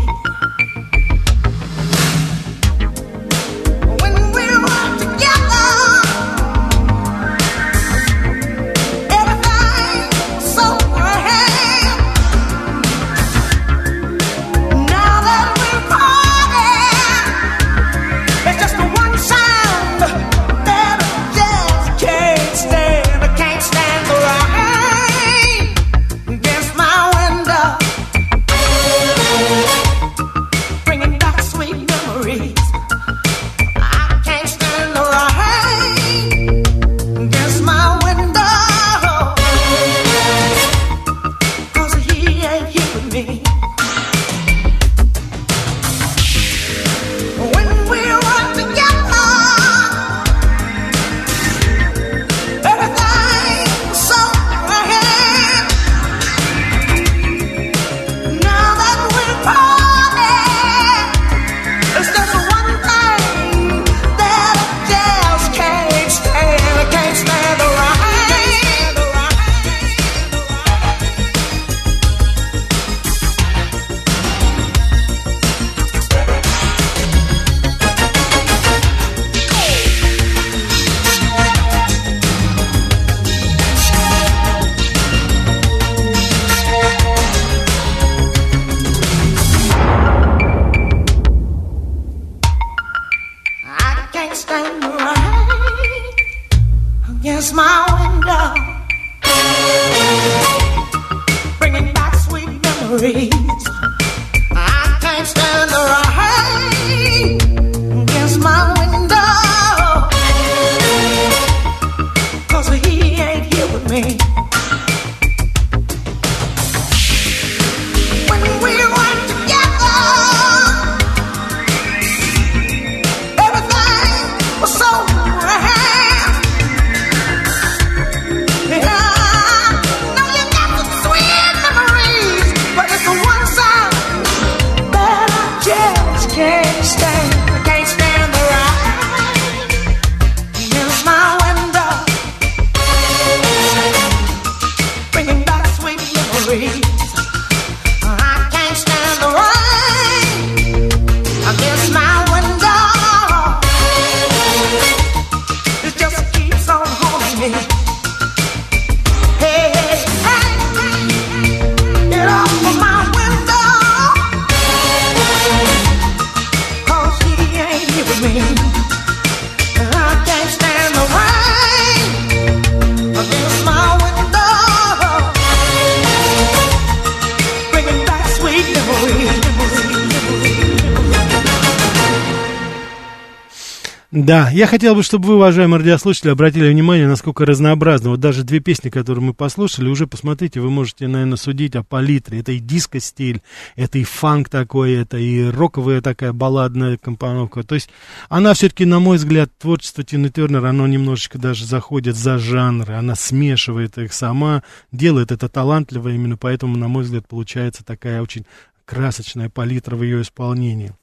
Я 184.49 184.65
хотел 184.65 184.95
бы, 184.95 185.03
чтобы 185.03 185.27
вы, 185.27 185.35
уважаемые 185.35 185.79
радиослушатели, 185.79 186.31
обратили 186.31 186.69
внимание, 186.69 187.07
насколько 187.07 187.45
разнообразно. 187.45 188.11
Вот 188.11 188.19
даже 188.19 188.43
две 188.43 188.59
песни, 188.59 188.89
которые 188.89 189.23
мы 189.23 189.33
послушали, 189.33 189.89
уже 189.89 190.07
посмотрите, 190.07 190.59
вы 190.59 190.69
можете, 190.69 191.07
наверное, 191.07 191.37
судить 191.37 191.75
о 191.75 191.83
палитре. 191.83 192.39
Это 192.39 192.53
и 192.53 192.59
диско-стиль, 192.59 193.41
это 193.75 193.99
и 193.99 194.03
фанк 194.03 194.49
такой, 194.49 194.93
это 194.93 195.17
и 195.17 195.43
роковая 195.49 196.01
такая 196.01 196.33
балладная 196.33 196.97
компоновка. 196.97 197.63
То 197.63 197.75
есть 197.75 197.89
она 198.29 198.53
все-таки, 198.53 198.85
на 198.85 198.99
мой 198.99 199.17
взгляд, 199.17 199.49
творчество 199.59 200.03
Тины 200.03 200.29
Тернер, 200.29 200.65
оно 200.65 200.87
немножечко 200.87 201.37
даже 201.37 201.65
заходит 201.65 202.15
за 202.15 202.37
жанры, 202.37 202.93
она 202.93 203.15
смешивает 203.15 203.97
их 203.97 204.13
сама, 204.13 204.63
делает 204.91 205.31
это 205.31 205.49
талантливо, 205.49 206.09
именно 206.09 206.37
поэтому, 206.37 206.77
на 206.77 206.87
мой 206.87 207.03
взгляд, 207.03 207.27
получается 207.27 207.83
такая 207.83 208.21
очень 208.21 208.45
красочная 208.85 209.49
палитра 209.49 209.95
в 209.95 210.03
ее 210.03 210.21
исполнении. 210.21 210.93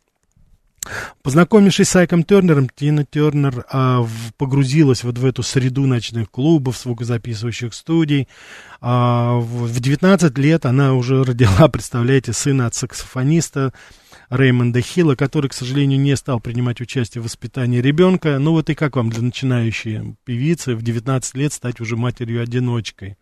Познакомившись 1.22 1.88
с 1.88 1.96
Айком 1.96 2.22
Тернером, 2.22 2.68
Тина 2.68 3.04
Тернер 3.04 3.64
а, 3.70 4.02
в- 4.02 4.34
погрузилась 4.36 5.04
вот 5.04 5.18
в 5.18 5.24
эту 5.24 5.42
среду 5.42 5.86
ночных 5.86 6.30
клубов, 6.30 6.78
звукозаписывающих 6.78 7.74
студий. 7.74 8.28
А, 8.80 9.36
в, 9.38 9.66
в 9.66 9.80
19 9.80 10.38
лет 10.38 10.66
она 10.66 10.94
уже 10.94 11.22
родила, 11.22 11.68
представляете, 11.72 12.32
сына 12.32 12.66
от 12.66 12.74
саксофониста 12.74 13.72
Реймонда 14.30 14.80
Хилла, 14.80 15.14
который, 15.14 15.48
к 15.48 15.54
сожалению, 15.54 15.98
не 16.00 16.16
стал 16.16 16.40
принимать 16.40 16.80
участие 16.80 17.22
в 17.22 17.24
воспитании 17.24 17.80
ребенка. 17.80 18.38
Ну 18.38 18.52
вот 18.52 18.68
и 18.70 18.74
как 18.74 18.96
вам 18.96 19.10
для 19.10 19.22
начинающей 19.22 20.16
певицы 20.24 20.74
в 20.74 20.82
19 20.82 21.34
лет 21.34 21.52
стать 21.52 21.80
уже 21.80 21.96
матерью-одиночкой? 21.96 23.16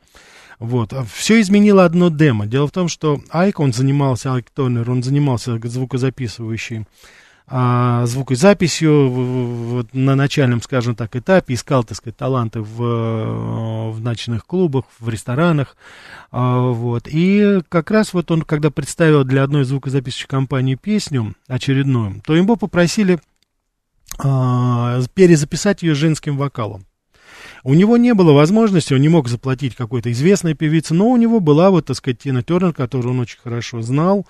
Вот. 0.58 0.92
Все 1.12 1.40
изменило 1.40 1.84
одно 1.84 2.08
демо. 2.08 2.46
Дело 2.46 2.66
в 2.66 2.72
том, 2.72 2.88
что 2.88 3.20
Айк, 3.30 3.60
он 3.60 3.72
занимался, 3.72 4.34
Айк 4.34 4.50
Тонер, 4.50 4.90
он 4.90 5.02
занимался 5.02 5.58
звукозаписывающей 5.62 6.86
а, 7.48 8.04
звукозаписью 8.06 9.08
вот 9.08 9.94
на 9.94 10.16
начальном, 10.16 10.60
скажем 10.60 10.96
так, 10.96 11.14
этапе, 11.14 11.54
искал, 11.54 11.84
так 11.84 11.96
сказать, 11.96 12.16
таланты 12.16 12.60
в, 12.60 13.90
в 13.92 14.00
ночных 14.00 14.44
клубах, 14.44 14.84
в 14.98 15.08
ресторанах, 15.08 15.76
а, 16.32 16.70
вот, 16.70 17.04
и 17.06 17.60
как 17.68 17.92
раз 17.92 18.14
вот 18.14 18.32
он, 18.32 18.42
когда 18.42 18.70
представил 18.70 19.22
для 19.22 19.44
одной 19.44 19.64
звукозаписывающей 19.64 20.26
компании 20.26 20.74
песню 20.74 21.34
очередную, 21.46 22.20
то 22.26 22.34
его 22.34 22.56
попросили 22.56 23.20
а, 24.18 25.00
перезаписать 25.14 25.82
ее 25.82 25.94
женским 25.94 26.36
вокалом. 26.36 26.84
У 27.62 27.74
него 27.74 27.96
не 27.96 28.14
было 28.14 28.32
возможности, 28.32 28.94
он 28.94 29.00
не 29.00 29.08
мог 29.08 29.28
заплатить 29.28 29.76
какой-то 29.76 30.10
известной 30.10 30.54
певице, 30.54 30.94
но 30.94 31.08
у 31.08 31.16
него 31.16 31.38
была 31.38 31.70
вот, 31.70 31.86
так 31.86 31.96
сказать, 31.96 32.18
Тина 32.18 32.42
Тернер, 32.42 32.72
которую 32.72 33.12
он 33.12 33.20
очень 33.20 33.38
хорошо 33.38 33.82
знал, 33.82 34.26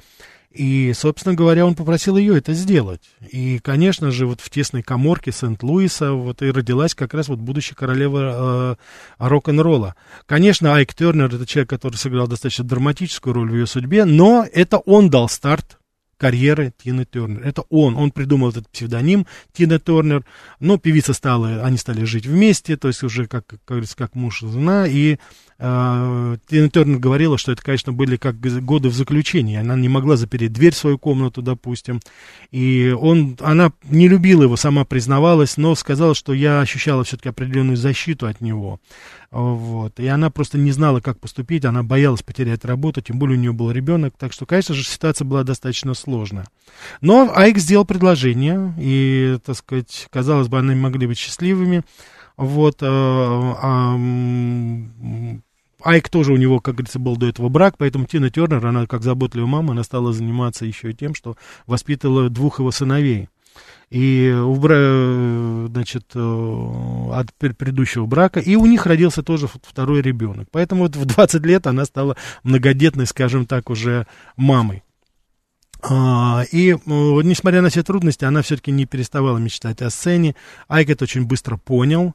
и, 0.57 0.93
собственно 0.95 1.35
говоря, 1.35 1.67
он 1.67 1.75
попросил 1.75 2.17
ее 2.17 2.39
это 2.39 2.55
сделать. 2.55 3.03
И, 3.31 3.59
конечно 3.59 4.11
же, 4.11 4.27
вот 4.27 4.41
в 4.41 4.51
тесной 4.51 4.83
коморке 4.83 5.33
Сент-Луиса 5.33 6.13
вот 6.13 6.43
и 6.43 6.51
родилась 6.51 6.95
как 6.95 7.15
раз 7.15 7.29
вот 7.29 7.39
будущая 7.39 7.77
королева 7.77 8.77
э, 9.19 9.27
рок-н-ролла. 9.29 9.95
Конечно, 10.27 10.75
Айк 10.75 10.95
Тернер 10.95 11.35
это 11.35 11.47
человек, 11.47 11.71
который 11.71 11.97
сыграл 11.97 12.27
достаточно 12.27 12.65
драматическую 12.65 13.35
роль 13.35 13.51
в 13.51 13.55
ее 13.55 13.67
судьбе, 13.67 14.05
но 14.05 14.47
это 14.51 14.79
он 14.79 15.11
дал 15.11 15.29
старт 15.29 15.79
карьеры 16.19 16.73
Тины 16.83 17.05
Тернер. 17.05 17.43
Это 17.43 17.63
он. 17.69 17.97
Он 17.97 18.11
придумал 18.11 18.51
этот 18.51 18.69
псевдоним 18.69 19.27
Тина 19.53 19.79
Тернер. 19.79 20.25
Но 20.61 20.79
певица 20.79 21.13
стала, 21.13 21.65
они 21.65 21.77
стали 21.77 22.05
жить 22.05 22.27
вместе, 22.27 22.77
то 22.77 22.89
есть 22.89 23.03
уже 23.03 23.27
как, 23.27 23.47
как 23.47 23.61
говорится, 23.67 23.97
как 23.97 24.15
муж 24.15 24.43
и 24.43 24.47
жена. 24.49 24.87
И 24.87 25.19
э, 25.59 26.37
Тина 26.49 26.71
Тернер 26.71 26.99
говорила, 26.99 27.39
что 27.39 27.53
это, 27.53 27.63
конечно, 27.63 27.93
были 27.93 28.17
как 28.17 28.39
годы 28.41 28.89
в 28.89 28.95
заключении. 28.95 29.57
Она 29.57 29.77
не 29.77 29.89
могла 29.89 30.17
запереть 30.17 30.53
дверь 30.53 30.73
в 30.73 30.79
свою 30.79 30.99
комнату, 30.99 31.43
допустим. 31.43 32.01
И 32.51 32.95
он, 32.99 33.37
она 33.41 33.73
не 33.85 34.09
любила 34.09 34.45
его, 34.45 34.57
сама 34.57 34.85
признавалась, 34.85 35.57
но 35.57 35.75
сказала, 35.75 36.15
что 36.15 36.33
я 36.33 36.61
ощущала 36.61 37.05
все-таки 37.05 37.29
определенную 37.29 37.77
защиту 37.77 38.27
от 38.27 38.41
него. 38.41 38.81
Вот. 39.31 39.99
И 39.99 40.07
она 40.07 40.31
просто 40.31 40.59
не 40.59 40.73
знала, 40.73 41.01
как 41.01 41.19
поступить, 41.19 41.65
она 41.65 41.83
боялась 41.83 42.23
потерять 42.23 42.65
работу, 42.65 43.01
тем 43.01 43.19
более 43.19 43.37
у 43.37 43.41
нее 43.41 43.53
был 43.53 43.71
ребенок, 43.71 44.15
так 44.19 44.33
что, 44.33 44.47
конечно 44.47 44.75
же, 44.75 44.85
ситуация 44.85 45.25
была 45.25 45.43
достаточно 45.43 45.95
сложная. 45.95 46.47
Но 47.01 47.33
Айк 47.35 47.59
сделал 47.59 47.85
предложение, 47.85 48.75
и, 48.79 49.39
так 49.45 49.57
сказать, 49.57 50.07
казалось 50.11 50.49
бы, 50.49 50.59
они 50.59 50.75
могли 50.75 51.07
быть 51.07 51.19
счастливыми. 51.19 51.83
Вот, 52.37 52.79
э, 52.83 53.53
Айк 55.83 56.09
тоже 56.09 56.33
у 56.33 56.37
него, 56.37 56.61
как 56.61 56.75
говорится, 56.77 56.99
был 56.99 57.17
до 57.17 57.27
этого 57.27 57.49
брак, 57.49 57.77
поэтому 57.79 58.07
Тина 58.07 58.31
Тернер, 58.31 58.65
она 58.67 58.87
как 58.87 59.03
заботливая 59.03 59.47
мама, 59.47 59.73
она 59.73 59.85
стала 59.85 60.13
заниматься 60.13 60.67
еще 60.67 60.91
и 60.91 60.95
тем, 60.95 61.15
что 61.15 61.37
воспитывала 61.67 62.29
двух 62.29 62.59
его 62.59 62.71
сыновей. 62.71 63.29
И 63.91 64.31
у 64.37 64.55
бра- 64.57 65.69
значит, 65.69 66.11
э, 66.15 67.11
от 67.13 67.33
предыдущего 67.35 68.07
брака, 68.07 68.41
и 68.41 68.57
у 68.57 68.67
них 68.67 68.85
родился 68.87 69.23
тоже 69.23 69.49
второй 69.49 70.03
ребенок. 70.03 70.49
Поэтому 70.51 70.83
вот 70.83 70.97
в 70.97 71.05
20 71.05 71.47
лет 71.47 71.67
она 71.69 71.85
стала 71.85 72.17
многодетной, 72.43 73.07
скажем 73.07 73.47
так, 73.47 73.71
уже 73.71 74.07
мамой. 74.37 74.83
А, 75.83 76.45
И, 76.51 76.73
э, 76.73 76.77
несмотря 76.85 77.63
на 77.63 77.69
все 77.69 77.85
трудности, 77.85 78.25
она 78.25 78.43
все-таки 78.43 78.73
не 78.73 78.87
переставала 78.87 79.39
мечтать 79.39 79.83
о 79.83 79.91
сцене. 79.91 80.35
Айк 80.69 80.91
это 80.91 81.05
очень 81.05 81.25
быстро 81.25 81.57
понял. 81.57 82.15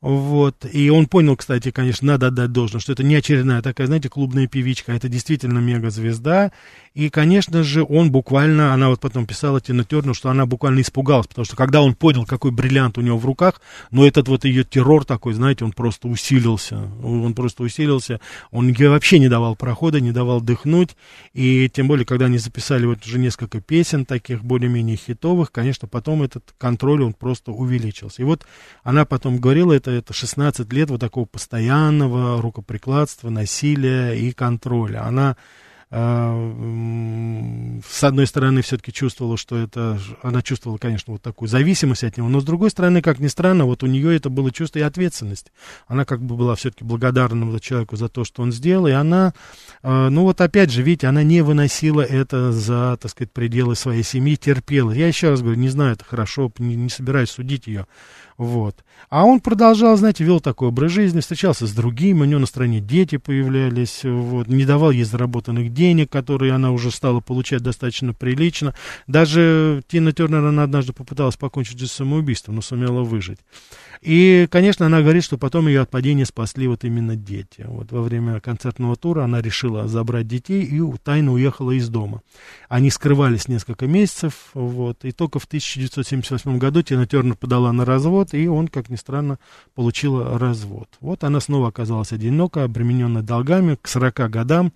Вот. 0.00 0.66
И 0.72 0.90
он 0.90 1.06
понял, 1.06 1.36
кстати, 1.36 1.70
конечно, 1.70 2.08
надо 2.08 2.26
отдать 2.26 2.50
должное, 2.50 2.80
что 2.80 2.92
это 2.92 3.04
не 3.04 3.14
очередная 3.14 3.62
такая, 3.62 3.86
знаете, 3.86 4.08
клубная 4.08 4.48
певичка, 4.48 4.92
а 4.92 4.96
это 4.96 5.08
действительно 5.08 5.60
мегазвезда. 5.60 6.50
И, 6.94 7.08
конечно 7.08 7.62
же, 7.62 7.84
он 7.84 8.12
буквально, 8.12 8.74
она 8.74 8.88
вот 8.88 9.00
потом 9.00 9.26
писала 9.26 9.60
Тина 9.60 9.84
Терну, 9.84 10.12
что 10.12 10.28
она 10.28 10.44
буквально 10.44 10.80
испугалась, 10.80 11.26
потому 11.26 11.44
что 11.46 11.56
когда 11.56 11.80
он 11.80 11.94
понял, 11.94 12.26
какой 12.26 12.50
бриллиант 12.50 12.98
у 12.98 13.00
него 13.00 13.16
в 13.16 13.24
руках, 13.24 13.62
ну, 13.90 14.04
этот 14.04 14.28
вот 14.28 14.44
ее 14.44 14.64
террор 14.64 15.04
такой, 15.04 15.32
знаете, 15.32 15.64
он 15.64 15.72
просто 15.72 16.08
усилился. 16.08 16.76
Он 17.02 17.34
просто 17.34 17.62
усилился. 17.62 18.20
Он 18.50 18.68
ей 18.68 18.88
вообще 18.88 19.18
не 19.18 19.28
давал 19.28 19.56
прохода, 19.56 20.00
не 20.00 20.12
давал 20.12 20.40
дыхнуть. 20.40 20.90
И 21.32 21.70
тем 21.72 21.88
более, 21.88 22.04
когда 22.04 22.26
они 22.26 22.38
записали 22.38 22.84
вот 22.84 23.04
уже 23.06 23.18
несколько 23.18 23.60
песен 23.60 24.04
таких 24.04 24.44
более-менее 24.44 24.96
хитовых, 24.96 25.50
конечно, 25.50 25.88
потом 25.88 26.22
этот 26.22 26.54
контроль, 26.58 27.02
он 27.02 27.14
просто 27.14 27.52
увеличился. 27.52 28.22
И 28.22 28.24
вот 28.24 28.46
она 28.82 29.04
потом 29.06 29.38
говорила, 29.38 29.72
это, 29.72 29.90
это 29.90 30.12
16 30.12 30.70
лет 30.72 30.90
вот 30.90 31.00
такого 31.00 31.24
постоянного 31.24 32.40
рукоприкладства, 32.42 33.30
насилия 33.30 34.12
и 34.12 34.32
контроля. 34.32 35.04
Она 35.06 35.36
с 35.94 38.02
одной 38.02 38.26
стороны, 38.26 38.62
все-таки 38.62 38.92
чувствовала, 38.92 39.36
что 39.36 39.58
это... 39.58 40.00
Она 40.22 40.40
чувствовала, 40.40 40.78
конечно, 40.78 41.12
вот 41.12 41.20
такую 41.20 41.50
зависимость 41.50 42.04
от 42.04 42.16
него, 42.16 42.30
но 42.30 42.40
с 42.40 42.44
другой 42.44 42.70
стороны, 42.70 43.02
как 43.02 43.18
ни 43.18 43.26
странно, 43.26 43.66
вот 43.66 43.82
у 43.82 43.86
нее 43.86 44.16
это 44.16 44.30
было 44.30 44.50
чувство 44.50 44.78
и 44.78 44.82
ответственности. 44.82 45.52
Она 45.86 46.06
как 46.06 46.22
бы 46.22 46.34
была 46.34 46.54
все-таки 46.54 46.82
благодарна 46.82 47.60
человеку 47.60 47.96
за 47.96 48.08
то, 48.08 48.24
что 48.24 48.42
он 48.42 48.52
сделал, 48.52 48.86
и 48.86 48.92
она, 48.92 49.34
а, 49.82 50.08
ну 50.08 50.22
вот 50.22 50.40
опять 50.40 50.70
же, 50.70 50.82
видите, 50.82 51.08
она 51.08 51.22
не 51.22 51.42
выносила 51.42 52.00
это 52.00 52.52
за, 52.52 52.96
так 52.98 53.10
сказать, 53.10 53.30
пределы 53.30 53.76
своей 53.76 54.02
семьи, 54.02 54.36
терпела. 54.36 54.92
Я 54.92 55.08
еще 55.08 55.28
раз 55.28 55.42
говорю, 55.42 55.58
не 55.58 55.68
знаю, 55.68 55.92
это 55.92 56.04
хорошо, 56.04 56.50
не, 56.58 56.74
не 56.74 56.88
собираюсь 56.88 57.30
судить 57.30 57.66
ее. 57.66 57.86
Вот. 58.38 58.84
А 59.10 59.24
он 59.24 59.40
продолжал, 59.40 59.96
знаете, 59.96 60.24
вел 60.24 60.40
такой 60.40 60.68
образ 60.68 60.92
жизни, 60.92 61.20
встречался 61.20 61.66
с 61.66 61.72
другими, 61.72 62.22
у 62.22 62.24
него 62.24 62.40
на 62.40 62.46
стороне 62.46 62.80
дети 62.80 63.16
появлялись, 63.18 64.00
вот, 64.04 64.48
не 64.48 64.64
давал 64.64 64.90
ей 64.90 65.04
заработанных 65.04 65.72
денег, 65.72 66.10
которые 66.10 66.52
она 66.52 66.70
уже 66.72 66.90
стала 66.90 67.20
получать 67.20 67.62
достаточно 67.62 68.14
прилично. 68.14 68.74
Даже 69.06 69.82
Тина 69.88 70.12
Тернер, 70.12 70.44
она 70.44 70.62
однажды 70.62 70.92
попыталась 70.92 71.36
покончить 71.36 71.78
жизнь 71.78 71.92
самоубийством, 71.92 72.56
но 72.56 72.62
сумела 72.62 73.02
выжить. 73.02 73.38
И, 74.02 74.48
конечно, 74.50 74.84
она 74.84 75.00
говорит, 75.00 75.22
что 75.22 75.38
потом 75.38 75.68
ее 75.68 75.80
от 75.80 75.90
падения 75.90 76.26
спасли 76.26 76.66
вот 76.66 76.82
именно 76.82 77.14
дети. 77.14 77.64
Вот 77.68 77.92
во 77.92 78.02
время 78.02 78.40
концертного 78.40 78.96
тура 78.96 79.22
она 79.22 79.40
решила 79.40 79.86
забрать 79.86 80.26
детей 80.26 80.64
и 80.64 80.82
тайно 81.04 81.32
уехала 81.32 81.70
из 81.70 81.88
дома. 81.88 82.20
Они 82.68 82.90
скрывались 82.90 83.46
несколько 83.46 83.86
месяцев, 83.86 84.50
вот, 84.54 85.04
и 85.04 85.12
только 85.12 85.38
в 85.38 85.44
1978 85.44 86.58
году 86.58 86.82
Тина 86.82 87.06
Тернер 87.06 87.36
подала 87.36 87.72
на 87.72 87.84
развод, 87.84 88.34
и 88.34 88.48
он, 88.48 88.66
как 88.66 88.88
ни 88.88 88.96
странно, 88.96 89.38
получила 89.76 90.36
развод. 90.36 90.88
Вот 91.00 91.22
она 91.22 91.38
снова 91.38 91.68
оказалась 91.68 92.10
одинока, 92.10 92.64
обремененная 92.64 93.22
долгами 93.22 93.78
к 93.80 93.86
40 93.86 94.28
годам. 94.30 94.72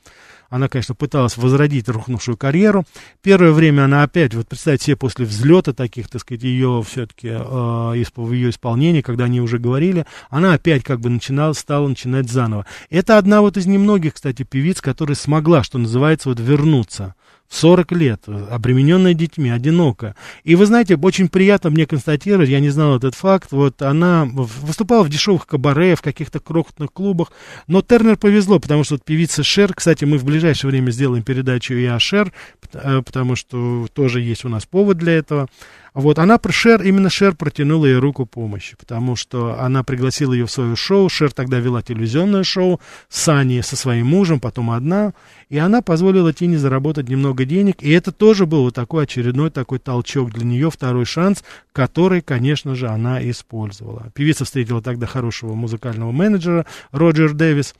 Она, 0.48 0.68
конечно, 0.68 0.94
пыталась 0.94 1.36
возродить 1.36 1.88
рухнувшую 1.88 2.36
карьеру. 2.36 2.84
Первое 3.22 3.52
время 3.52 3.84
она 3.84 4.02
опять, 4.02 4.34
вот 4.34 4.48
представьте 4.48 4.86
себе, 4.86 4.96
после 4.96 5.26
взлета 5.26 5.72
таких, 5.72 6.08
так 6.08 6.20
сказать, 6.20 6.42
ее 6.42 6.82
все-таки, 6.86 7.28
э, 7.28 8.04
в 8.16 8.32
ее 8.32 8.50
исполнении, 8.50 9.00
когда 9.00 9.24
они 9.24 9.40
уже 9.40 9.58
говорили, 9.58 10.06
она 10.30 10.54
опять 10.54 10.84
как 10.84 11.00
бы 11.00 11.10
начинала, 11.10 11.52
стала 11.52 11.88
начинать 11.88 12.30
заново. 12.30 12.66
Это 12.90 13.18
одна 13.18 13.40
вот 13.40 13.56
из 13.56 13.66
немногих, 13.66 14.14
кстати, 14.14 14.42
певиц, 14.42 14.80
которая 14.80 15.16
смогла, 15.16 15.62
что 15.62 15.78
называется, 15.78 16.28
вот 16.28 16.40
вернуться 16.40 17.14
в 17.48 17.56
40 17.56 17.92
лет, 17.92 18.22
обремененная 18.26 19.14
детьми, 19.14 19.50
одинокая. 19.50 20.16
И 20.44 20.54
вы 20.54 20.66
знаете, 20.66 20.96
очень 20.96 21.28
приятно 21.28 21.70
мне 21.70 21.86
констатировать, 21.86 22.48
я 22.48 22.60
не 22.60 22.70
знал 22.70 22.96
этот 22.96 23.14
факт, 23.14 23.52
вот 23.52 23.82
она 23.82 24.24
выступала 24.24 25.02
в 25.02 25.08
дешевых 25.08 25.46
кабаре, 25.46 25.94
в 25.94 26.02
каких-то 26.02 26.40
крохотных 26.40 26.92
клубах, 26.92 27.32
но 27.66 27.82
Тернер 27.82 28.16
повезло, 28.16 28.58
потому 28.58 28.84
что 28.84 28.94
вот 28.94 29.04
певица 29.04 29.42
Шер, 29.42 29.74
кстати, 29.74 30.04
мы 30.04 30.18
в 30.18 30.24
ближайшее 30.24 30.70
время 30.70 30.90
сделаем 30.90 31.22
передачу 31.22 31.74
и 31.74 31.84
о 31.84 31.98
Шер, 31.98 32.32
э, 32.72 33.02
потому 33.02 33.36
что 33.36 33.86
тоже 33.92 34.20
есть 34.20 34.44
у 34.44 34.48
нас 34.48 34.66
повод 34.66 34.98
для 34.98 35.14
этого. 35.14 35.48
Вот, 35.96 36.18
она 36.18 36.38
Шер, 36.50 36.82
именно 36.82 37.08
Шер 37.08 37.34
протянула 37.34 37.86
ей 37.86 37.96
руку 37.96 38.26
помощи, 38.26 38.76
потому 38.76 39.16
что 39.16 39.58
она 39.58 39.82
пригласила 39.82 40.34
ее 40.34 40.44
в 40.44 40.50
свое 40.50 40.76
шоу, 40.76 41.08
Шер 41.08 41.32
тогда 41.32 41.58
вела 41.58 41.80
телевизионное 41.80 42.44
шоу 42.44 42.82
с 43.08 43.26
Аней, 43.28 43.62
со 43.62 43.76
своим 43.76 44.08
мужем, 44.08 44.38
потом 44.38 44.72
одна, 44.72 45.14
и 45.48 45.56
она 45.56 45.80
позволила 45.80 46.34
Тине 46.34 46.58
заработать 46.58 47.08
немного 47.08 47.46
денег, 47.46 47.82
и 47.82 47.90
это 47.92 48.12
тоже 48.12 48.44
был 48.44 48.64
вот 48.64 48.74
такой 48.74 49.04
очередной 49.04 49.50
такой 49.50 49.78
толчок 49.78 50.32
для 50.34 50.44
нее, 50.44 50.70
второй 50.70 51.06
шанс, 51.06 51.42
который, 51.72 52.20
конечно 52.20 52.74
же, 52.74 52.88
она 52.88 53.26
использовала. 53.30 54.10
Певица 54.14 54.44
встретила 54.44 54.82
тогда 54.82 55.06
хорошего 55.06 55.54
музыкального 55.54 56.12
менеджера 56.12 56.66
Роджер 56.92 57.32
Дэвис, 57.32 57.74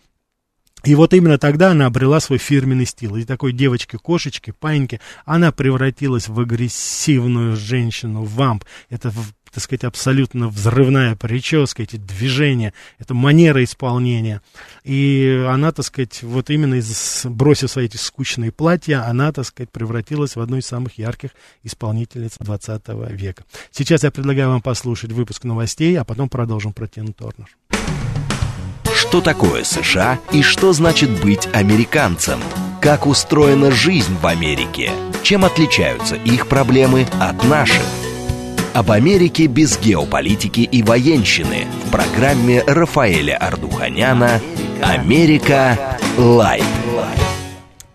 и 0.85 0.95
вот 0.95 1.15
именно 1.15 1.39
тогда 1.39 1.73
она 1.73 1.87
обрела 1.87 2.21
свой 2.21 2.39
фирменный 2.39 2.87
стиль. 2.87 3.19
И 3.19 3.25
такой 3.25 3.53
девочки-кошечки, 3.53 4.53
паньки, 4.53 5.01
она 5.25 5.51
превратилась 5.51 6.29
в 6.29 6.39
агрессивную 6.39 7.57
женщину, 7.57 8.23
вамп. 8.23 8.65
Это, 8.89 9.13
так 9.53 9.65
сказать, 9.65 9.83
абсолютно 9.83 10.49
взрывная 10.49 11.17
прическа, 11.17 11.83
эти 11.83 11.97
движения, 11.97 12.73
это 12.99 13.15
манера 13.15 13.65
исполнения. 13.65 14.43
И 14.85 15.45
она, 15.49 15.73
так 15.73 15.85
сказать, 15.87 16.23
вот 16.23 16.51
именно 16.51 16.75
из, 16.75 17.23
бросив 17.25 17.71
свои 17.71 17.87
эти 17.87 17.97
скучные 17.97 18.53
платья, 18.53 19.09
она, 19.09 19.33
так 19.33 19.45
сказать, 19.47 19.71
превратилась 19.71 20.37
в 20.37 20.41
одну 20.41 20.59
из 20.59 20.67
самых 20.67 20.99
ярких 20.99 21.31
исполнительниц 21.65 22.37
20 22.39 22.83
века. 23.11 23.45
Сейчас 23.73 24.05
я 24.05 24.13
предлагаю 24.13 24.51
вам 24.51 24.63
послушать 24.63 25.11
выпуск 25.11 25.43
новостей, 25.43 25.99
а 25.99 26.05
потом 26.05 26.29
продолжим 26.29 26.73
про 26.73 26.87
Тину 26.87 27.13
Торнер. 27.13 27.49
Что 28.97 29.21
такое 29.21 29.63
США 29.63 30.19
и 30.33 30.41
что 30.41 30.73
значит 30.73 31.11
быть 31.23 31.49
американцем? 31.53 32.41
Как 32.81 33.07
устроена 33.07 33.71
жизнь 33.71 34.17
в 34.23 34.27
Америке? 34.27 34.91
Чем 35.23 35.45
отличаются 35.45 36.15
их 36.17 36.47
проблемы 36.49 37.07
от 37.21 37.45
наших? 37.45 37.83
Об 38.73 38.91
Америке 38.91 39.49
без 39.49 39.79
геополитики 39.79 40.61
и 40.61 40.83
военщины 40.83 41.67
в 41.85 41.91
программе 41.91 42.63
Рафаэля 42.67 43.37
Ардуханяна 43.37 44.41
«Америка. 44.83 45.99
Лайт». 46.17 46.65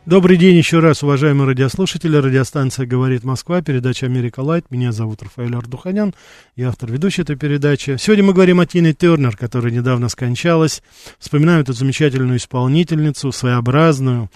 Добрый 0.08 0.36
день 0.36 0.58
еще 0.58 0.80
раз, 0.80 1.04
уважаемые 1.04 1.48
радиослушатели. 1.48 2.18
Радиостанция 2.18 2.88
«Говорит 2.88 3.24
Москва», 3.24 3.62
передача 3.62 4.08
«Америка 4.08 4.40
Лайт». 4.40 4.66
Меня 4.72 4.92
зовут 4.92 5.22
Рафаэль 5.22 5.56
Ардуханян, 5.56 6.16
я 6.56 6.70
автор 6.70 6.92
ведущей 6.92 7.22
этой 7.22 7.36
передачи. 7.36 7.98
Сегодня 8.00 8.24
мы 8.24 8.34
говорим 8.34 8.60
о 8.60 8.66
Тине 8.66 8.96
Тернер, 8.96 9.38
которая 9.38 9.72
недавно 9.72 10.10
скончалась. 10.10 10.82
Вспоминаем 11.20 11.62
эту 11.62 11.74
замечательную 11.74 12.38
исполнительницу, 12.38 13.32
своеобразную, 13.32 14.32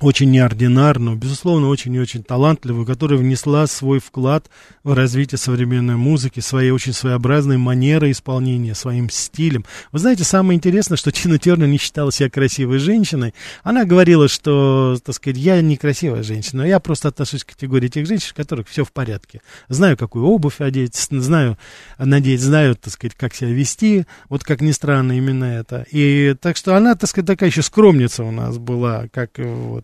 очень 0.00 0.30
неординарную, 0.30 1.16
безусловно, 1.16 1.68
очень 1.68 1.94
и 1.94 2.00
очень 2.00 2.22
талантливую, 2.22 2.86
которая 2.86 3.18
внесла 3.18 3.66
свой 3.66 3.98
вклад 3.98 4.48
в 4.84 4.92
развитие 4.92 5.38
современной 5.38 5.96
музыки, 5.96 6.40
своей 6.40 6.70
очень 6.70 6.92
своеобразной 6.92 7.58
манерой 7.58 8.12
исполнения, 8.12 8.74
своим 8.74 9.10
стилем. 9.10 9.64
Вы 9.92 9.98
знаете, 9.98 10.24
самое 10.24 10.56
интересное, 10.56 10.96
что 10.96 11.10
Тина 11.12 11.38
Тернер 11.38 11.66
не 11.66 11.78
считала 11.78 12.12
себя 12.12 12.30
красивой 12.30 12.78
женщиной. 12.78 13.34
Она 13.62 13.84
говорила, 13.84 14.28
что, 14.28 14.98
так 15.04 15.14
сказать, 15.14 15.38
я 15.38 15.60
не 15.60 15.76
красивая 15.76 16.22
женщина, 16.22 16.62
я 16.62 16.78
просто 16.80 17.08
отношусь 17.08 17.44
к 17.44 17.48
категории 17.48 17.88
тех 17.88 18.06
женщин, 18.06 18.32
у 18.32 18.36
которых 18.36 18.68
все 18.68 18.84
в 18.84 18.92
порядке. 18.92 19.40
Знаю, 19.68 19.96
какую 19.96 20.26
обувь 20.26 20.60
одеть, 20.60 20.94
знаю, 20.94 21.58
надеть, 21.98 22.40
знаю, 22.40 22.76
так 22.76 22.92
сказать, 22.92 23.16
как 23.16 23.34
себя 23.34 23.50
вести. 23.50 24.06
Вот 24.28 24.44
как 24.44 24.60
ни 24.60 24.70
странно, 24.70 25.16
именно 25.16 25.44
это. 25.44 25.86
И 25.90 26.34
так 26.40 26.56
что 26.56 26.76
она, 26.76 26.94
так 26.94 27.10
сказать, 27.10 27.26
такая 27.26 27.50
еще 27.50 27.62
скромница 27.62 28.24
у 28.24 28.30
нас 28.30 28.58
была, 28.58 29.08
как 29.12 29.38
э, 29.38 29.80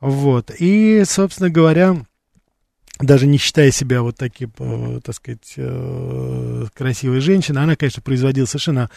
вот. 0.00 0.48
Вот. 0.48 0.52
И, 0.58 1.02
собственно 1.06 1.50
говоря, 1.50 1.96
даже 3.00 3.26
не 3.26 3.38
считая 3.38 3.70
себя 3.70 4.02
вот 4.02 4.16
таким, 4.16 4.52
э, 4.58 5.00
так 5.02 5.14
сказать, 5.14 5.54
э, 5.56 6.66
красивой 6.74 7.20
женщиной, 7.20 7.62
она, 7.62 7.76
конечно, 7.76 8.02
производила 8.02 8.46
совершенно 8.46 8.90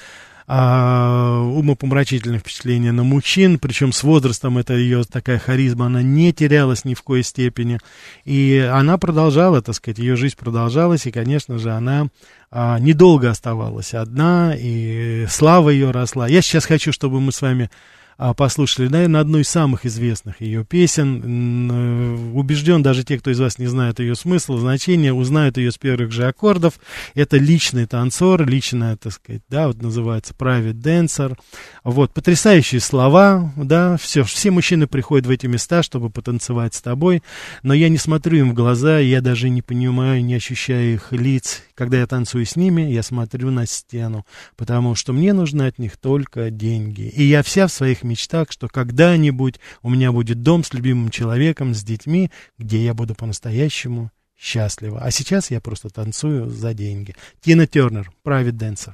а, 0.47 1.39
умопомрачительное 1.39 2.39
впечатление 2.39 2.91
на 2.91 3.04
мужчин, 3.04 3.58
причем 3.58 3.93
с 3.93 4.04
возрастом 4.04 4.58
это 4.58 4.73
ее 4.73 5.04
такая 5.04 5.39
харизма, 5.39 5.86
она 5.86 6.01
не 6.01 6.34
терялась 6.34 6.84
ни 6.84 6.93
в 6.93 7.04
коей 7.04 7.23
степени, 7.23 7.80
и 8.25 8.58
она 8.69 8.97
продолжала, 8.97 9.62
так 9.62 9.75
сказать, 9.75 9.99
ее 9.99 10.17
жизнь 10.17 10.36
продолжалась, 10.38 11.06
и, 11.06 11.12
конечно 11.12 11.58
же, 11.58 11.71
она 11.71 12.08
а, 12.49 12.80
недолго 12.80 13.30
оставалась 13.30 13.93
одна, 13.93 14.54
и 14.58 15.25
слава 15.30 15.69
ее 15.69 15.91
росла. 15.91 16.27
Я 16.27 16.41
сейчас 16.41 16.65
хочу, 16.65 16.91
чтобы 16.91 17.21
мы 17.21 17.32
с 17.32 17.41
вами 17.41 17.69
послушали, 18.17 18.88
наверное, 18.88 19.21
одну 19.21 19.39
из 19.39 19.50
самых 19.50 19.86
известных 19.86 20.41
ее 20.41 20.63
песен. 20.63 21.71
Э, 21.71 22.32
Убежден, 22.34 22.84
даже 22.84 23.04
те, 23.04 23.17
кто 23.17 23.32
из 23.32 23.39
вас 23.39 23.58
не 23.58 23.67
знает 23.67 24.00
ее 24.00 24.15
смысла, 24.15 24.60
значения, 24.60 25.13
узнают 25.13 25.58
ее 25.58 25.71
с 25.71 25.78
первых 25.78 26.12
же 26.12 26.28
аккордов. 26.28 26.80
Это 27.15 27.38
личный 27.38 27.86
танцор, 27.86 28.47
личная, 28.47 28.95
так 28.97 29.13
сказать, 29.13 29.41
да, 29.50 29.67
вот 29.67 29.82
называется 29.82 30.34
private 30.38 30.74
dancer. 30.74 31.38
Вот, 31.84 32.13
потрясающие 32.13 32.80
слова, 32.80 33.52
да, 33.56 33.97
все, 33.97 34.24
все 34.24 34.52
мужчины 34.52 34.88
приходят 34.88 35.26
в 35.26 35.30
эти 35.30 35.47
места, 35.47 35.84
чтобы 35.84 36.10
потанцевать 36.10 36.76
с 36.76 36.82
тобой, 36.82 37.24
но 37.63 37.74
я 37.74 37.89
не 37.89 37.97
смотрю 37.97 38.39
им 38.39 38.52
в 38.52 38.54
глаза, 38.54 39.00
я 39.00 39.21
даже 39.21 39.50
не 39.50 39.62
понимаю, 39.62 40.24
не 40.24 40.36
ощущаю 40.36 40.93
их 40.93 41.12
лиц. 41.12 41.63
Когда 41.76 41.97
я 41.97 42.06
танцую 42.06 42.45
с 42.45 42.56
ними, 42.56 42.84
я 42.84 43.02
смотрю 43.02 43.50
на 43.50 43.65
стену, 43.65 44.26
потому 44.56 44.93
что 44.93 45.13
мне 45.13 45.34
нужны 45.34 45.63
от 45.63 45.80
них 45.80 45.97
только 45.97 46.52
деньги. 46.52 47.02
И 47.02 47.24
я 47.24 47.41
вся 47.41 47.67
в 47.67 47.71
своих 47.71 48.00
мечтах, 48.03 48.51
что 48.51 48.67
когда-нибудь 48.67 49.59
у 49.81 49.89
меня 49.89 50.11
будет 50.11 50.41
дом 50.41 50.63
с 50.63 50.73
любимым 50.73 51.09
человеком, 51.09 51.73
с 51.73 51.83
детьми, 51.83 52.31
где 52.57 52.83
я 52.83 52.93
буду 52.93 53.15
по-настоящему 53.15 54.11
счастлива. 54.37 54.99
А 55.01 55.11
сейчас 55.11 55.51
я 55.51 55.61
просто 55.61 55.89
танцую 55.89 56.49
за 56.49 56.73
деньги. 56.73 57.15
Тина 57.41 57.67
Тернер, 57.67 58.11
Private 58.25 58.51
Dancer. 58.51 58.93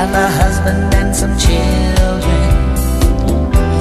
Have 0.00 0.14
a 0.14 0.30
husband 0.30 0.94
and 0.94 1.14
some 1.14 1.36
children. 1.36 2.44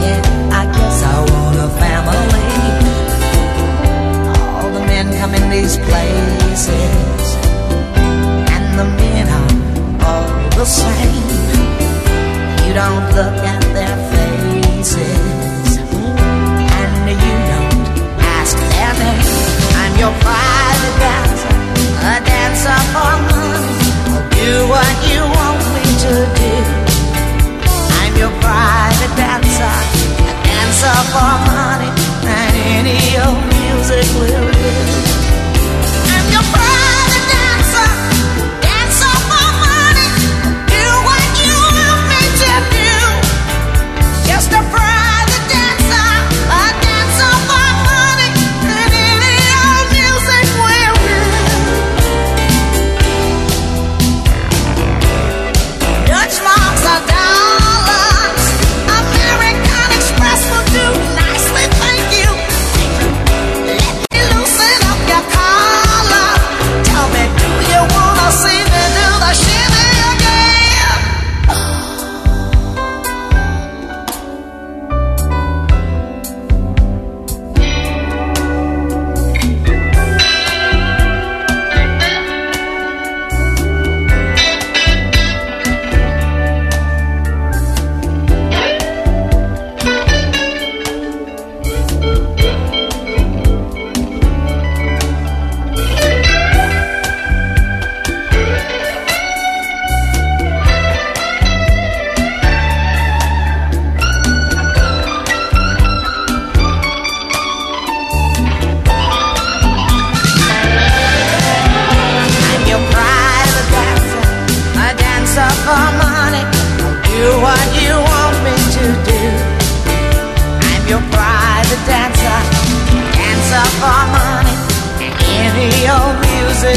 Yeah, 0.04 0.22
I 0.52 0.64
guess 0.76 0.98
I 1.02 1.18
want 1.32 1.58
a 1.68 1.70
family. 1.80 2.52
All 4.52 4.70
the 4.70 4.82
men 4.82 5.06
come 5.18 5.34
in 5.34 5.50
these 5.50 5.78
places, 5.78 7.38
and 8.54 8.66
the 8.78 8.88
men 9.00 9.26
are 9.40 9.52
all 10.10 10.28
the 10.60 10.66
same. 10.66 11.24
You 12.68 12.74
don't 12.74 13.08
look 13.16 13.38
at 13.56 13.64
their 13.78 13.96
faces, 14.12 15.78
and 16.80 17.10
you 17.26 17.36
don't 17.52 17.80
ask 18.38 18.58
their 18.74 18.92
name. 19.04 19.24
I'm 19.82 19.94
your 19.98 20.14
private 20.20 20.49
dancer 30.80 31.12
for 31.12 31.36
money, 31.52 31.90
and 32.26 32.56
any 32.56 33.18
old 33.18 33.44
music 33.48 34.06
will 34.16 34.52
do. 34.52 35.09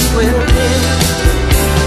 For 0.01 0.23
money. 0.23 1.83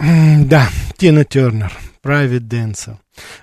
М, 0.00 0.48
Да, 0.48 0.68
Тина 0.96 1.24
Тернер, 1.24 1.72
Private 2.02 2.40
Dancer. 2.48 2.96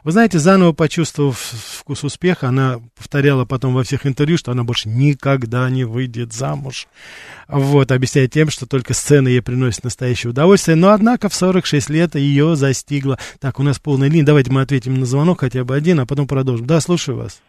Вы 0.03 0.11
знаете, 0.11 0.39
заново 0.39 0.71
почувствовав 0.71 1.35
вкус 1.37 2.03
успеха, 2.03 2.47
она 2.47 2.77
повторяла 2.97 3.45
потом 3.45 3.73
во 3.73 3.83
всех 3.83 4.05
интервью, 4.05 4.37
что 4.37 4.51
она 4.51 4.63
больше 4.63 4.87
никогда 4.87 5.69
не 5.69 5.83
выйдет 5.83 6.33
замуж. 6.33 6.87
Вот, 7.47 7.91
объясняя 7.91 8.27
тем, 8.27 8.49
что 8.49 8.67
только 8.67 8.93
сцена 8.93 9.27
ей 9.27 9.41
приносит 9.41 9.83
настоящее 9.83 10.31
удовольствие. 10.31 10.77
Но, 10.77 10.89
однако, 10.89 11.27
в 11.27 11.33
46 11.33 11.89
лет 11.89 12.15
ее 12.15 12.55
застигла. 12.55 13.17
Так, 13.41 13.59
у 13.59 13.63
нас 13.63 13.79
полная 13.79 14.09
линия. 14.09 14.25
Давайте 14.25 14.51
мы 14.51 14.61
ответим 14.61 14.99
на 14.99 15.05
звонок 15.05 15.41
хотя 15.41 15.63
бы 15.63 15.75
один, 15.75 15.99
а 15.99 16.05
потом 16.05 16.27
продолжим. 16.27 16.65
Да, 16.65 16.79
слушаю 16.79 17.17
вас. 17.17 17.41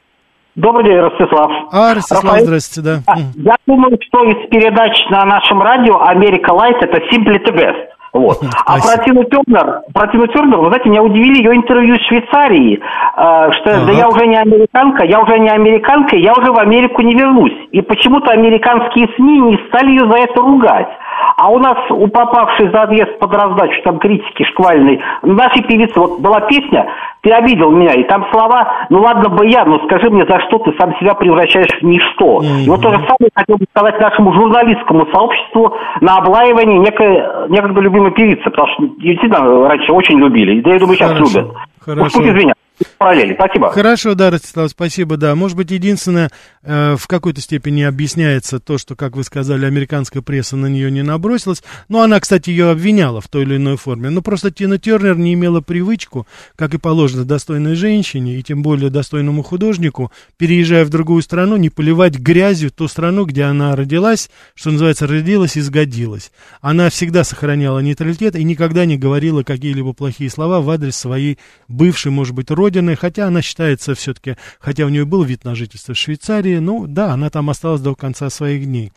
Добрый 0.56 0.84
день, 0.84 0.98
Ростислав. 0.98 1.50
А, 1.70 1.94
Ростислав, 1.94 2.24
Рафаэль, 2.24 2.44
здравствуйте, 2.44 2.88
да. 2.88 3.02
а. 3.06 3.18
Я 3.36 3.54
думаю, 3.66 3.96
что 4.00 4.24
из 4.24 4.48
передач 4.50 4.92
на 5.10 5.24
нашем 5.24 5.62
радио 5.62 6.00
«Америка 6.02 6.52
Лайт» 6.52 6.76
это 6.80 6.98
«Simply 7.12 7.38
the 7.46 7.54
best». 7.54 7.89
Вот. 8.12 8.38
А 8.66 8.72
про 8.74 8.80
Спасибо. 8.80 9.04
Тину 9.04 9.24
Тернер, 9.24 9.82
про 9.94 10.08
Тину 10.08 10.26
Тернер, 10.26 10.58
вы 10.58 10.66
знаете, 10.66 10.88
меня 10.88 11.02
удивили 11.02 11.38
ее 11.38 11.54
интервью 11.54 11.94
из 11.94 12.06
Швейцарии, 12.08 12.80
э, 12.80 13.52
что 13.52 13.64
да 13.64 13.82
Ага. 13.82 13.92
я 13.92 14.08
уже 14.08 14.26
не 14.26 14.36
американка, 14.36 15.04
я 15.04 15.20
уже 15.20 15.38
не 15.38 15.48
американка, 15.48 16.16
я 16.16 16.32
уже 16.32 16.50
в 16.50 16.58
Америку 16.58 17.02
не 17.02 17.14
вернусь. 17.14 17.54
И 17.70 17.80
почему-то 17.82 18.32
американские 18.32 19.08
СМИ 19.16 19.40
не 19.40 19.58
стали 19.68 19.90
ее 19.90 20.10
за 20.10 20.18
это 20.18 20.40
ругать. 20.40 20.88
А 21.36 21.50
у 21.50 21.58
нас, 21.58 21.76
у 21.90 22.06
попавшей 22.08 22.70
за 22.70 22.82
отъезд 22.82 23.18
под 23.18 23.34
раздачу, 23.34 23.80
там 23.84 23.98
критики 23.98 24.42
шквальной, 24.44 25.00
нашей 25.22 25.62
певицы, 25.62 25.98
вот 25.98 26.20
была 26.20 26.40
песня 26.40 26.86
«Ты 27.22 27.30
обидел 27.30 27.70
меня», 27.70 27.92
и 27.92 28.04
там 28.04 28.26
слова 28.32 28.86
«Ну 28.90 29.00
ладно 29.00 29.28
бы 29.28 29.46
я, 29.46 29.64
но 29.64 29.78
скажи 29.86 30.08
мне, 30.10 30.24
за 30.24 30.40
что 30.40 30.58
ты 30.58 30.72
сам 30.78 30.94
себя 30.98 31.14
превращаешь 31.14 31.80
в 31.80 31.82
ничто». 31.82 32.42
И 32.42 32.68
вот 32.68 32.80
то 32.80 32.90
же 32.90 32.98
самое 32.98 33.30
хотел 33.34 33.56
бы 33.56 33.66
сказать 33.70 34.00
нашему 34.00 34.32
журналистскому 34.32 35.06
сообществу 35.12 35.76
на 36.00 36.16
облаивание 36.16 36.78
некой, 36.78 37.22
некогда 37.48 37.80
любимой 37.80 38.12
певицы, 38.12 38.44
потому 38.44 38.68
что 38.68 38.84
ее 38.84 39.14
действительно 39.14 39.68
раньше 39.68 39.92
очень 39.92 40.18
любили, 40.18 40.60
да 40.60 40.70
я 40.72 40.78
думаю, 40.78 40.96
сейчас 40.96 41.12
Хорошо, 41.12 41.38
любят. 41.40 41.56
хорошо. 41.80 42.06
Уж 42.06 42.12
пусть 42.12 42.28
извинят. 42.28 42.56
Параллели. 43.00 43.32
Спасибо. 43.32 43.70
Хорошо, 43.70 44.14
да, 44.14 44.30
Ростислав, 44.30 44.70
спасибо, 44.70 45.16
да. 45.16 45.34
Может 45.34 45.56
быть, 45.56 45.70
единственное, 45.70 46.30
э, 46.62 46.96
в 46.98 47.06
какой-то 47.06 47.40
степени 47.40 47.80
объясняется 47.80 48.60
то, 48.60 48.76
что, 48.76 48.94
как 48.94 49.16
вы 49.16 49.24
сказали, 49.24 49.64
американская 49.64 50.22
пресса 50.22 50.56
на 50.56 50.66
нее 50.66 50.90
не 50.90 51.02
набросилась. 51.02 51.62
Но 51.88 52.02
она, 52.02 52.20
кстати, 52.20 52.50
ее 52.50 52.68
обвиняла 52.68 53.22
в 53.22 53.28
той 53.28 53.44
или 53.44 53.56
иной 53.56 53.78
форме. 53.78 54.10
Но 54.10 54.20
просто 54.20 54.50
Тина 54.50 54.76
Тернер 54.76 55.16
не 55.16 55.32
имела 55.32 55.62
привычку, 55.62 56.26
как 56.56 56.74
и 56.74 56.78
положено 56.78 57.24
достойной 57.24 57.74
женщине, 57.74 58.36
и 58.36 58.42
тем 58.42 58.62
более 58.62 58.90
достойному 58.90 59.42
художнику, 59.42 60.12
переезжая 60.36 60.84
в 60.84 60.90
другую 60.90 61.22
страну, 61.22 61.56
не 61.56 61.70
поливать 61.70 62.18
грязью 62.18 62.70
ту 62.70 62.86
страну, 62.86 63.24
где 63.24 63.44
она 63.44 63.74
родилась, 63.76 64.28
что 64.54 64.72
называется, 64.72 65.06
родилась 65.06 65.56
и 65.56 65.62
сгодилась. 65.62 66.32
Она 66.60 66.90
всегда 66.90 67.24
сохраняла 67.24 67.78
нейтралитет 67.78 68.36
и 68.36 68.44
никогда 68.44 68.84
не 68.84 68.98
говорила 68.98 69.42
какие-либо 69.42 69.94
плохие 69.94 70.28
слова 70.28 70.60
в 70.60 70.68
адрес 70.68 70.96
своей 70.96 71.38
бывшей, 71.66 72.12
может 72.12 72.34
быть, 72.34 72.50
родины, 72.50 72.89
хотя 72.96 73.26
она 73.26 73.42
считается 73.42 73.94
все-таки, 73.94 74.36
хотя 74.58 74.84
у 74.84 74.88
нее 74.88 75.04
был 75.04 75.22
вид 75.22 75.44
на 75.44 75.54
жительство 75.54 75.94
в 75.94 75.98
Швейцарии, 75.98 76.58
ну 76.58 76.86
да, 76.86 77.12
она 77.12 77.30
там 77.30 77.50
осталась 77.50 77.80
до 77.80 77.94
конца 77.94 78.30
своих 78.30 78.64
дней. 78.64 78.92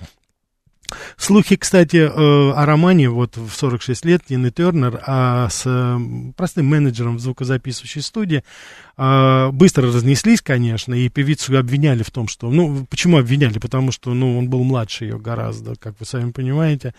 Слухи, 1.17 1.55
кстати, 1.55 1.97
э, 1.97 2.09
о 2.09 2.65
романе 2.65 3.09
вот 3.09 3.37
в 3.37 3.51
46 3.51 4.05
лет 4.05 4.25
Тины 4.25 4.51
Тернер 4.51 5.01
а 5.05 5.49
с 5.49 5.63
э, 5.65 5.99
простым 6.35 6.67
менеджером 6.67 7.17
в 7.17 7.19
звукозаписывающей 7.19 8.01
студии 8.01 8.43
э, 8.97 9.49
быстро 9.51 9.87
разнеслись, 9.87 10.41
конечно, 10.41 10.93
и 10.93 11.09
певицу 11.09 11.57
обвиняли 11.57 12.03
в 12.03 12.11
том, 12.11 12.27
что... 12.27 12.49
Ну, 12.49 12.85
почему 12.89 13.17
обвиняли? 13.17 13.59
Потому 13.59 13.91
что, 13.91 14.13
ну, 14.13 14.37
он 14.37 14.49
был 14.49 14.63
младше 14.63 15.05
ее 15.05 15.19
гораздо, 15.19 15.75
как 15.75 15.95
вы 15.99 16.05
сами 16.05 16.31
понимаете. 16.31 16.93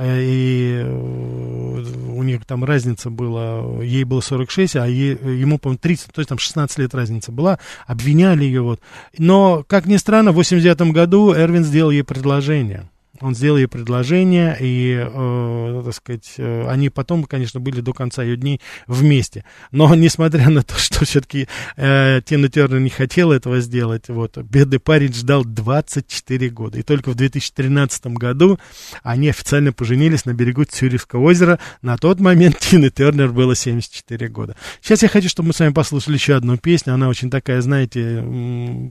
И 0.00 0.84
у 0.86 2.22
них 2.22 2.44
там 2.44 2.64
разница 2.64 3.10
была... 3.10 3.82
Ей 3.82 4.04
было 4.04 4.20
46, 4.20 4.76
а 4.76 4.86
ей, 4.86 5.16
ему, 5.16 5.58
по-моему, 5.58 5.78
30, 5.80 6.12
то 6.12 6.20
есть 6.20 6.28
там 6.28 6.38
16 6.38 6.78
лет 6.78 6.94
разница 6.94 7.32
была. 7.32 7.58
Обвиняли 7.86 8.44
ее 8.44 8.62
вот. 8.62 8.80
Но, 9.16 9.64
как 9.66 9.86
ни 9.86 9.96
странно, 9.96 10.32
в 10.32 10.36
89 10.36 10.92
году 10.92 11.34
Эрвин 11.34 11.64
сделал 11.64 11.90
ей 11.90 12.04
предложение. 12.04 12.88
Он 13.20 13.34
сделал 13.34 13.58
ей 13.58 13.66
предложение, 13.66 14.56
и, 14.60 14.96
э, 14.96 15.82
так 15.84 15.94
сказать, 15.94 16.34
э, 16.36 16.68
они 16.68 16.88
потом, 16.88 17.24
конечно, 17.24 17.58
были 17.58 17.80
до 17.80 17.92
конца 17.92 18.22
ее 18.22 18.36
дней 18.36 18.60
вместе. 18.86 19.44
Но, 19.72 19.92
несмотря 19.96 20.48
на 20.50 20.62
то, 20.62 20.76
что 20.76 21.04
все-таки 21.04 21.48
э, 21.76 22.20
Тина 22.24 22.48
Тернер 22.48 22.78
не 22.78 22.90
хотела 22.90 23.32
этого 23.32 23.60
сделать, 23.60 24.08
вот, 24.08 24.38
бедный 24.38 24.78
парень 24.78 25.12
ждал 25.12 25.44
24 25.44 26.48
года. 26.50 26.78
И 26.78 26.82
только 26.82 27.10
в 27.10 27.16
2013 27.16 28.06
году 28.06 28.58
они 29.02 29.30
официально 29.30 29.72
поженились 29.72 30.24
на 30.24 30.32
берегу 30.32 30.64
Цюрихского 30.64 31.22
озера. 31.22 31.58
На 31.82 31.96
тот 31.96 32.20
момент 32.20 32.58
Тина 32.60 32.88
Тернер 32.90 33.32
было 33.32 33.56
74 33.56 34.28
года. 34.28 34.54
Сейчас 34.80 35.02
я 35.02 35.08
хочу, 35.08 35.28
чтобы 35.28 35.48
мы 35.48 35.54
с 35.54 35.60
вами 35.60 35.72
послушали 35.72 36.14
еще 36.14 36.34
одну 36.34 36.56
песню. 36.56 36.94
Она 36.94 37.08
очень 37.08 37.30
такая, 37.30 37.60
знаете, 37.62 38.22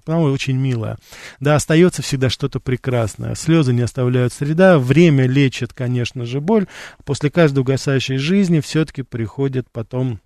очень 0.06 0.58
милая. 0.58 0.98
Да, 1.40 1.56
остается 1.56 2.02
всегда 2.02 2.30
что-то 2.30 2.60
прекрасное. 2.60 3.36
Слезы 3.36 3.72
не 3.72 3.82
оставляют 3.82 4.17
среда. 4.30 4.80
Время 4.80 5.28
лечит, 5.28 5.74
конечно 5.74 6.26
же, 6.26 6.42
боль. 6.42 6.68
После 7.06 7.30
каждой 7.30 7.60
угасающей 7.60 8.18
жизни 8.18 8.60
все-таки 8.60 9.04
приходит 9.04 9.70
потом 9.72 10.20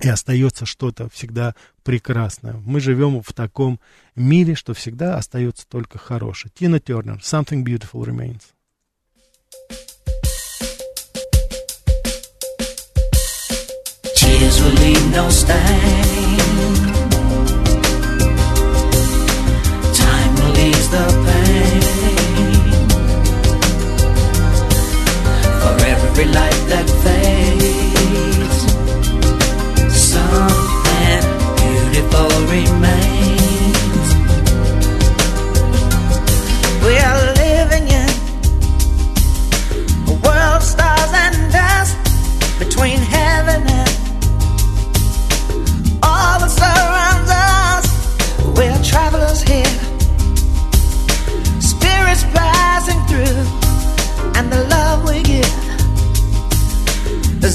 и 0.00 0.08
остается 0.08 0.64
что-то 0.64 1.08
всегда 1.10 1.54
прекрасное. 1.82 2.54
Мы 2.64 2.80
живем 2.80 3.22
в 3.22 3.32
таком 3.32 3.80
мире, 4.14 4.54
что 4.54 4.74
всегда 4.74 5.16
остается 5.16 5.66
только 5.68 5.98
хорошее. 5.98 6.52
Тина 6.56 6.78
Тернер, 6.78 7.16
Something 7.16 7.64
Beautiful 7.64 8.04
Remains. 8.04 8.42
Tears 14.14 14.62
will 14.62 14.72
leave 14.72 15.10
no 15.10 15.28
stain. 15.30 16.38
Time 19.94 20.56
ease 20.56 20.90
the 20.90 21.24
pain. 21.26 21.37
Every 26.20 26.32
light 26.32 26.66
that 26.68 26.88
fades, 27.04 28.58
something 29.94 31.22
beautiful 31.92 32.28
remains. 32.50 32.87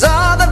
all 0.03 0.37
the 0.37 0.42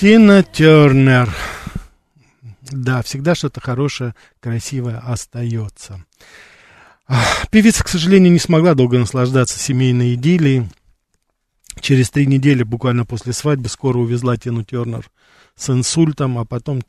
Тина 0.00 0.42
Тернер. 0.42 1.30
Да, 2.62 3.02
всегда 3.02 3.34
что-то 3.34 3.60
хорошее, 3.60 4.14
красивое 4.40 4.96
остается. 4.96 6.06
Певица, 7.50 7.84
к 7.84 7.88
сожалению, 7.88 8.32
не 8.32 8.38
смогла 8.38 8.72
долго 8.72 8.98
наслаждаться 8.98 9.58
семейной 9.58 10.14
идиллией. 10.14 10.70
Через 11.82 12.08
три 12.08 12.24
недели, 12.24 12.62
буквально 12.62 13.04
после 13.04 13.34
свадьбы, 13.34 13.68
скоро 13.68 13.98
увезла 13.98 14.38
Тину 14.38 14.64
Тернер 14.64 15.10
с 15.54 15.68
инсультом, 15.68 16.38
а 16.38 16.46
потом 16.46 16.80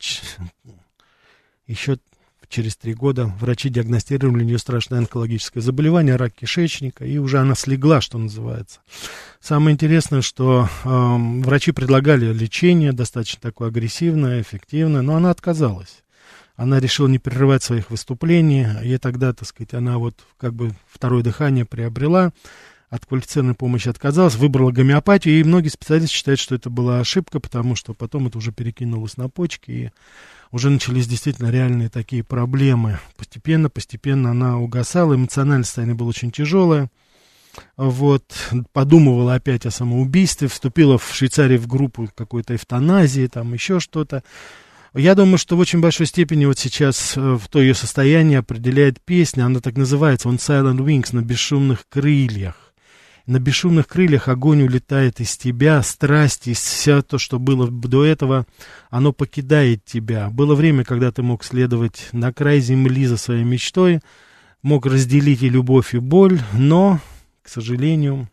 еще 1.66 1.98
через 2.52 2.76
три 2.76 2.94
года 2.94 3.26
врачи 3.40 3.70
диагностировали 3.70 4.42
у 4.42 4.46
нее 4.46 4.58
страшное 4.58 4.98
онкологическое 4.98 5.62
заболевание, 5.62 6.16
рак 6.16 6.34
кишечника, 6.34 7.04
и 7.04 7.18
уже 7.18 7.38
она 7.38 7.54
слегла, 7.54 8.00
что 8.00 8.18
называется. 8.18 8.80
Самое 9.40 9.72
интересное, 9.74 10.20
что 10.20 10.68
эм, 10.84 11.42
врачи 11.42 11.72
предлагали 11.72 12.32
лечение, 12.32 12.92
достаточно 12.92 13.40
такое 13.40 13.68
агрессивное, 13.68 14.42
эффективное, 14.42 15.02
но 15.02 15.16
она 15.16 15.30
отказалась. 15.30 16.02
Она 16.54 16.78
решила 16.78 17.08
не 17.08 17.18
прерывать 17.18 17.62
своих 17.62 17.90
выступлений, 17.90 18.66
и 18.84 18.98
тогда, 18.98 19.32
так 19.32 19.48
сказать, 19.48 19.72
она 19.72 19.98
вот 19.98 20.14
как 20.36 20.52
бы 20.52 20.72
второе 20.92 21.22
дыхание 21.22 21.64
приобрела, 21.64 22.32
от 22.90 23.06
квалифицированной 23.06 23.54
помощи 23.54 23.88
отказалась, 23.88 24.34
выбрала 24.34 24.70
гомеопатию, 24.70 25.40
и 25.40 25.44
многие 25.44 25.70
специалисты 25.70 26.14
считают, 26.14 26.38
что 26.38 26.54
это 26.54 26.68
была 26.68 27.00
ошибка, 27.00 27.40
потому 27.40 27.74
что 27.74 27.94
потом 27.94 28.26
это 28.26 28.36
уже 28.36 28.52
перекинулось 28.52 29.16
на 29.16 29.30
почки, 29.30 29.70
и 29.70 29.90
уже 30.52 30.70
начались 30.70 31.08
действительно 31.08 31.50
реальные 31.50 31.88
такие 31.88 32.22
проблемы. 32.22 33.00
Постепенно, 33.16 33.70
постепенно 33.70 34.30
она 34.30 34.58
угасала, 34.58 35.14
эмоциональное 35.14 35.64
состояние 35.64 35.96
было 35.96 36.08
очень 36.08 36.30
тяжелое. 36.30 36.90
Вот, 37.76 38.24
подумывала 38.72 39.34
опять 39.34 39.66
о 39.66 39.70
самоубийстве, 39.70 40.48
вступила 40.48 40.98
в 40.98 41.12
Швейцарии 41.14 41.56
в 41.56 41.66
группу 41.66 42.08
какой-то 42.14 42.54
эвтаназии, 42.54 43.26
там 43.26 43.52
еще 43.52 43.80
что-то. 43.80 44.22
Я 44.94 45.14
думаю, 45.14 45.38
что 45.38 45.56
в 45.56 45.60
очень 45.60 45.80
большой 45.80 46.06
степени 46.06 46.44
вот 46.44 46.58
сейчас 46.58 47.16
э, 47.16 47.20
в 47.20 47.48
то 47.48 47.60
ее 47.62 47.74
состояние 47.74 48.40
определяет 48.40 49.00
песня, 49.02 49.46
она 49.46 49.60
так 49.60 49.76
называется, 49.76 50.28
on 50.28 50.36
silent 50.36 50.78
wings, 50.78 51.14
на 51.16 51.22
бесшумных 51.22 51.88
крыльях. 51.88 52.61
На 53.26 53.38
бесшумных 53.38 53.86
крыльях 53.86 54.28
огонь 54.28 54.62
улетает 54.62 55.20
из 55.20 55.36
тебя, 55.36 55.82
страсть 55.82 56.48
и 56.48 56.54
все 56.54 57.02
то, 57.02 57.18
что 57.18 57.38
было 57.38 57.70
до 57.70 58.04
этого, 58.04 58.46
оно 58.90 59.12
покидает 59.12 59.84
тебя. 59.84 60.28
Было 60.30 60.54
время, 60.54 60.84
когда 60.84 61.12
ты 61.12 61.22
мог 61.22 61.44
следовать 61.44 62.08
на 62.12 62.32
край 62.32 62.60
земли 62.60 63.06
за 63.06 63.16
своей 63.16 63.44
мечтой, 63.44 64.00
мог 64.62 64.86
разделить 64.86 65.42
и 65.42 65.48
любовь, 65.48 65.94
и 65.94 65.98
боль, 65.98 66.40
но, 66.52 67.00
к 67.42 67.48
сожалению, 67.48 68.28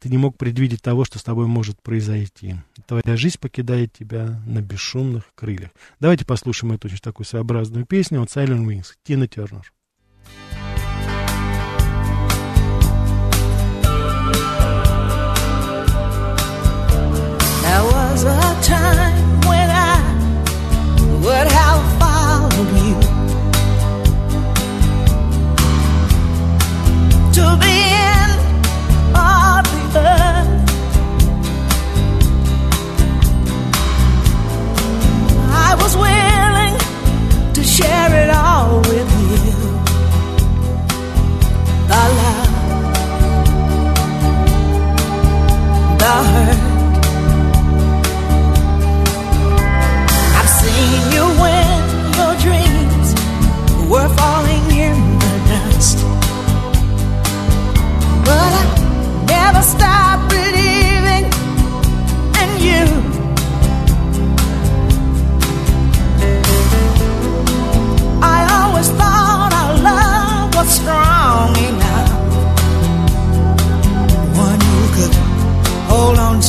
ты 0.00 0.10
не 0.10 0.18
мог 0.18 0.36
предвидеть 0.36 0.82
того, 0.82 1.04
что 1.04 1.18
с 1.18 1.22
тобой 1.22 1.46
может 1.46 1.80
произойти. 1.80 2.56
Твоя 2.86 3.16
жизнь 3.16 3.38
покидает 3.38 3.92
тебя 3.92 4.40
на 4.46 4.60
бесшумных 4.60 5.24
крыльях. 5.34 5.70
Давайте 5.98 6.26
послушаем 6.26 6.74
эту 6.74 6.88
очень 6.88 6.98
такую 6.98 7.26
своеобразную 7.26 7.86
песню 7.86 8.22
от 8.22 8.28
Silent 8.28 8.66
Wings, 8.66 8.88
Тина 9.02 9.26
Тернер. 9.28 9.72
Was 18.14 18.22
a 18.22 18.62
time 18.62 19.40
when 19.48 19.68
I 19.70 19.98
would 21.24 21.48
have 21.50 21.73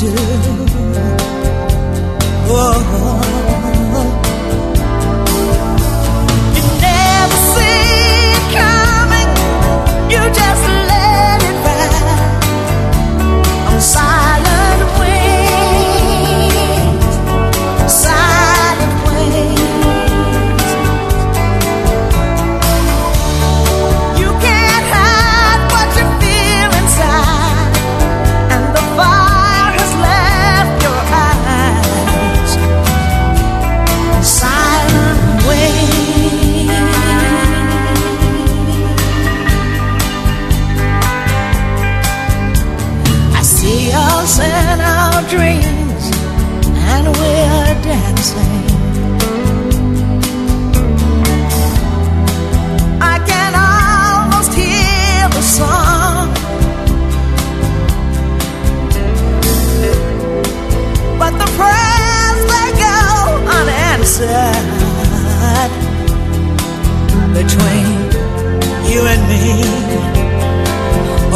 do. 0.01 0.07
Oh. 2.47 3.24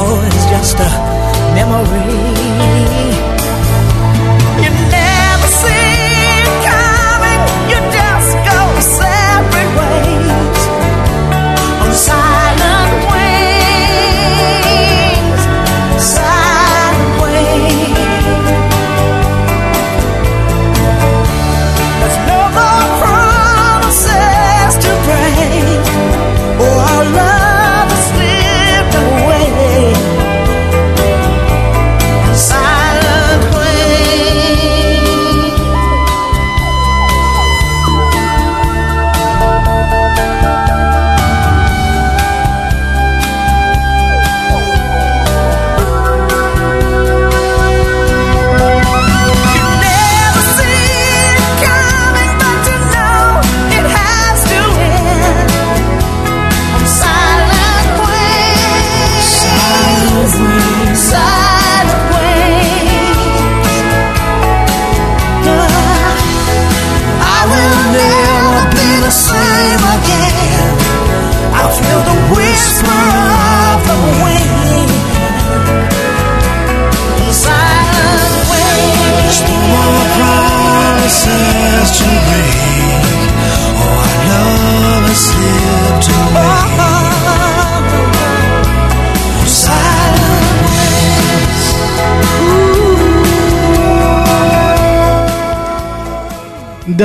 Oh, 0.02 0.24
it's 0.26 0.46
just 0.50 0.80
a 0.80 0.90
memory. 1.56 2.39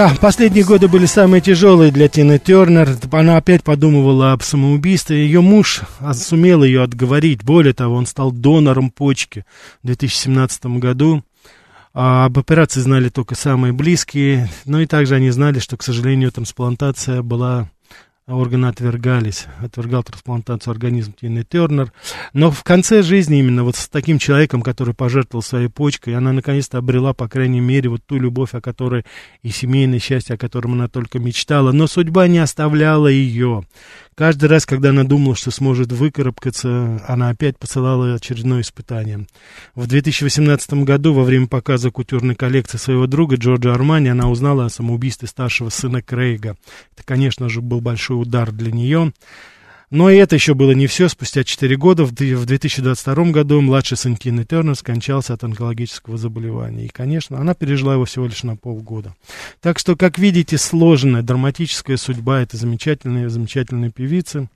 Да, 0.04 0.12
последние 0.20 0.64
годы 0.64 0.86
были 0.86 1.06
самые 1.06 1.40
тяжелые 1.40 1.90
для 1.90 2.08
Тины 2.08 2.38
Тернер. 2.38 2.90
Она 3.10 3.38
опять 3.38 3.64
подумывала 3.64 4.32
об 4.32 4.42
самоубийстве. 4.42 5.24
Ее 5.24 5.40
муж 5.40 5.80
а, 5.98 6.12
сумел 6.12 6.62
ее 6.62 6.82
отговорить. 6.82 7.42
Более 7.42 7.72
того, 7.72 7.94
он 7.94 8.04
стал 8.04 8.30
донором 8.30 8.90
почки 8.90 9.46
в 9.82 9.86
2017 9.86 10.66
году. 10.66 11.24
А 11.94 12.26
об 12.26 12.38
операции 12.38 12.80
знали 12.80 13.08
только 13.08 13.34
самые 13.34 13.72
близкие. 13.72 14.50
Ну 14.66 14.80
и 14.80 14.86
также 14.86 15.14
они 15.14 15.30
знали, 15.30 15.58
что, 15.58 15.78
к 15.78 15.82
сожалению, 15.82 16.32
трансплантация 16.32 17.22
была 17.22 17.70
органы 18.26 18.66
отвергались, 18.66 19.46
отвергал 19.60 20.02
трансплантацию 20.02 20.72
организма 20.72 21.14
Тины 21.20 21.44
Тернер. 21.44 21.92
Но 22.32 22.50
в 22.50 22.62
конце 22.64 23.02
жизни 23.02 23.38
именно 23.38 23.64
вот 23.64 23.76
с 23.76 23.88
таким 23.88 24.18
человеком, 24.18 24.62
который 24.62 24.94
пожертвовал 24.94 25.42
своей 25.42 25.68
почкой, 25.68 26.16
она 26.16 26.32
наконец-то 26.32 26.78
обрела, 26.78 27.12
по 27.12 27.28
крайней 27.28 27.60
мере, 27.60 27.90
вот 27.90 28.02
ту 28.06 28.18
любовь, 28.18 28.54
о 28.54 28.62
которой 28.62 29.04
и 29.42 29.50
семейное 29.50 29.98
счастье, 29.98 30.36
о 30.36 30.38
котором 30.38 30.72
она 30.72 30.88
только 30.88 31.18
мечтала. 31.18 31.72
Но 31.72 31.86
судьба 31.86 32.26
не 32.26 32.38
оставляла 32.38 33.08
ее. 33.08 33.64
Каждый 34.14 34.48
раз, 34.48 34.64
когда 34.64 34.90
она 34.90 35.02
думала, 35.02 35.34
что 35.34 35.50
сможет 35.50 35.90
выкарабкаться, 35.90 37.02
она 37.08 37.30
опять 37.30 37.58
посылала 37.58 38.14
очередное 38.14 38.60
испытание. 38.60 39.26
В 39.74 39.88
2018 39.88 40.84
году, 40.84 41.12
во 41.12 41.24
время 41.24 41.48
показа 41.48 41.90
кутюрной 41.90 42.36
коллекции 42.36 42.78
своего 42.78 43.08
друга 43.08 43.34
Джорджа 43.34 43.74
Армани, 43.74 44.08
она 44.08 44.30
узнала 44.30 44.66
о 44.66 44.70
самоубийстве 44.70 45.26
старшего 45.26 45.68
сына 45.68 46.00
Крейга. 46.00 46.56
Это, 46.94 47.04
конечно 47.04 47.48
же, 47.48 47.60
был 47.60 47.80
большой 47.80 48.22
удар 48.22 48.52
для 48.52 48.70
нее. 48.70 49.12
Но 49.94 50.10
и 50.10 50.16
это 50.16 50.34
еще 50.34 50.54
было 50.54 50.72
не 50.72 50.88
все. 50.88 51.08
Спустя 51.08 51.44
4 51.44 51.76
года, 51.76 52.04
в 52.04 52.12
2022 52.12 53.24
году, 53.26 53.60
младший 53.60 53.96
сын 53.96 54.16
Тины 54.16 54.44
Тернер 54.44 54.74
скончался 54.74 55.34
от 55.34 55.44
онкологического 55.44 56.18
заболевания. 56.18 56.86
И, 56.86 56.88
конечно, 56.88 57.38
она 57.38 57.54
пережила 57.54 57.92
его 57.92 58.04
всего 58.04 58.26
лишь 58.26 58.42
на 58.42 58.56
полгода. 58.56 59.14
Так 59.60 59.78
что, 59.78 59.94
как 59.94 60.18
видите, 60.18 60.58
сложная, 60.58 61.22
драматическая 61.22 61.96
судьба 61.96 62.40
этой 62.40 62.56
замечательной, 62.56 63.28
замечательной 63.28 63.92
певицы 63.92 64.48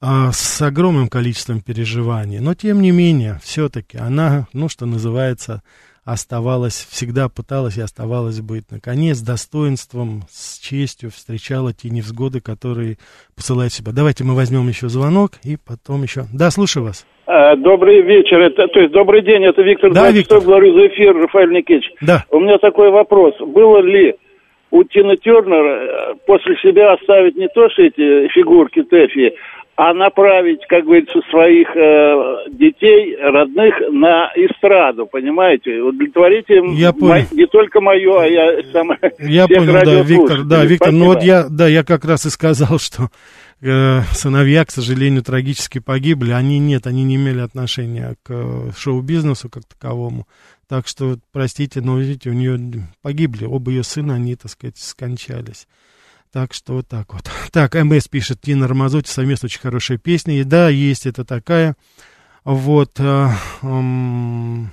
а, 0.00 0.32
с 0.32 0.62
огромным 0.62 1.10
количеством 1.10 1.60
переживаний. 1.60 2.38
Но, 2.38 2.54
тем 2.54 2.80
не 2.80 2.92
менее, 2.92 3.38
все-таки 3.44 3.98
она, 3.98 4.48
ну, 4.54 4.70
что 4.70 4.86
называется, 4.86 5.62
оставалась, 6.04 6.86
всегда 6.90 7.28
пыталась 7.28 7.76
и 7.76 7.80
оставалась 7.82 8.40
быть. 8.40 8.64
Наконец, 8.70 9.18
с 9.18 9.22
достоинством, 9.22 10.22
с 10.30 10.58
честью 10.58 11.10
встречала 11.10 11.72
те 11.72 11.90
невзгоды, 11.90 12.40
которые 12.40 12.96
посылают 13.36 13.72
себя. 13.72 13.92
Давайте 13.94 14.24
мы 14.24 14.34
возьмем 14.34 14.68
еще 14.68 14.88
звонок 14.88 15.32
и 15.44 15.56
потом 15.56 16.02
еще. 16.02 16.22
Да, 16.32 16.50
слушаю 16.50 16.84
вас. 16.86 17.06
А, 17.26 17.54
Добрый 17.56 18.02
вечер, 18.02 18.40
это, 18.40 18.66
то 18.68 18.80
есть 18.80 18.92
добрый 18.92 19.22
день, 19.22 19.44
это 19.44 19.62
Виктор 19.62 19.92
Да, 19.92 20.10
26, 20.10 20.16
Виктор. 20.16 20.40
говорю 20.40 20.74
за 20.74 20.86
эфир, 20.88 21.16
Рафаэль 21.16 21.52
Никитич. 21.52 21.90
Да. 22.00 22.24
У 22.30 22.40
меня 22.40 22.58
такой 22.58 22.90
вопрос. 22.90 23.34
Было 23.38 23.80
ли 23.80 24.16
у 24.70 24.82
Тины 24.84 25.16
Тернер 25.16 25.64
э, 25.64 26.14
после 26.26 26.56
себя 26.56 26.92
оставить 26.92 27.36
не 27.36 27.48
то, 27.48 27.68
что 27.70 27.82
эти 27.82 28.28
фигурки 28.28 28.82
Тэфи, 28.82 29.34
а 29.82 29.94
направить, 29.94 30.60
как 30.68 30.84
говорится, 30.84 31.20
своих 31.30 31.66
э, 31.74 32.50
детей, 32.50 33.16
родных 33.16 33.74
на 33.90 34.30
эстраду, 34.36 35.06
понимаете? 35.06 35.80
Удовлетворите 35.80 36.58
им 36.58 36.74
Я 36.74 36.92
понял. 36.92 37.22
мо- 37.22 37.26
не 37.34 37.46
только 37.46 37.80
мое, 37.80 38.20
а 38.20 38.26
я 38.26 38.62
сам 38.72 38.90
Я 39.18 39.48
понял, 39.48 39.72
да. 39.82 40.02
Виктор, 40.02 40.44
да, 40.44 40.64
Виктор, 40.66 40.92
ну 40.92 41.06
вот 41.06 41.22
Спасибо. 41.22 41.34
я, 41.34 41.48
да, 41.48 41.66
я 41.66 41.82
как 41.82 42.04
раз 42.04 42.26
и 42.26 42.28
сказал, 42.28 42.78
что 42.78 43.08
э, 43.62 44.00
сыновья, 44.12 44.66
к 44.66 44.70
сожалению, 44.70 45.22
трагически 45.22 45.78
погибли. 45.78 46.32
Они 46.32 46.58
нет, 46.58 46.86
они 46.86 47.02
не 47.02 47.16
имели 47.16 47.40
отношения 47.40 48.16
к 48.22 48.30
э, 48.34 48.72
шоу-бизнесу 48.76 49.48
как 49.48 49.62
таковому. 49.64 50.26
Так 50.68 50.88
что, 50.88 51.16
простите, 51.32 51.80
но 51.80 51.98
видите, 51.98 52.28
у 52.28 52.34
нее 52.34 52.58
погибли 53.00 53.46
оба 53.46 53.70
ее 53.70 53.82
сына, 53.82 54.16
они, 54.16 54.36
так 54.36 54.50
сказать, 54.50 54.76
скончались. 54.76 55.66
Так 56.32 56.54
что 56.54 56.74
вот 56.74 56.88
так 56.88 57.12
вот. 57.12 57.28
Так, 57.50 57.74
МС 57.74 58.06
пишет, 58.06 58.40
Тина 58.40 58.68
Рамазотти, 58.68 59.10
совместно 59.10 59.46
очень 59.46 59.60
хорошая 59.60 59.98
песня. 59.98 60.40
И 60.40 60.44
да, 60.44 60.68
есть 60.68 61.06
это 61.06 61.24
такая. 61.24 61.76
Вот. 62.44 63.00
э, 63.00 63.28
м, 63.62 64.70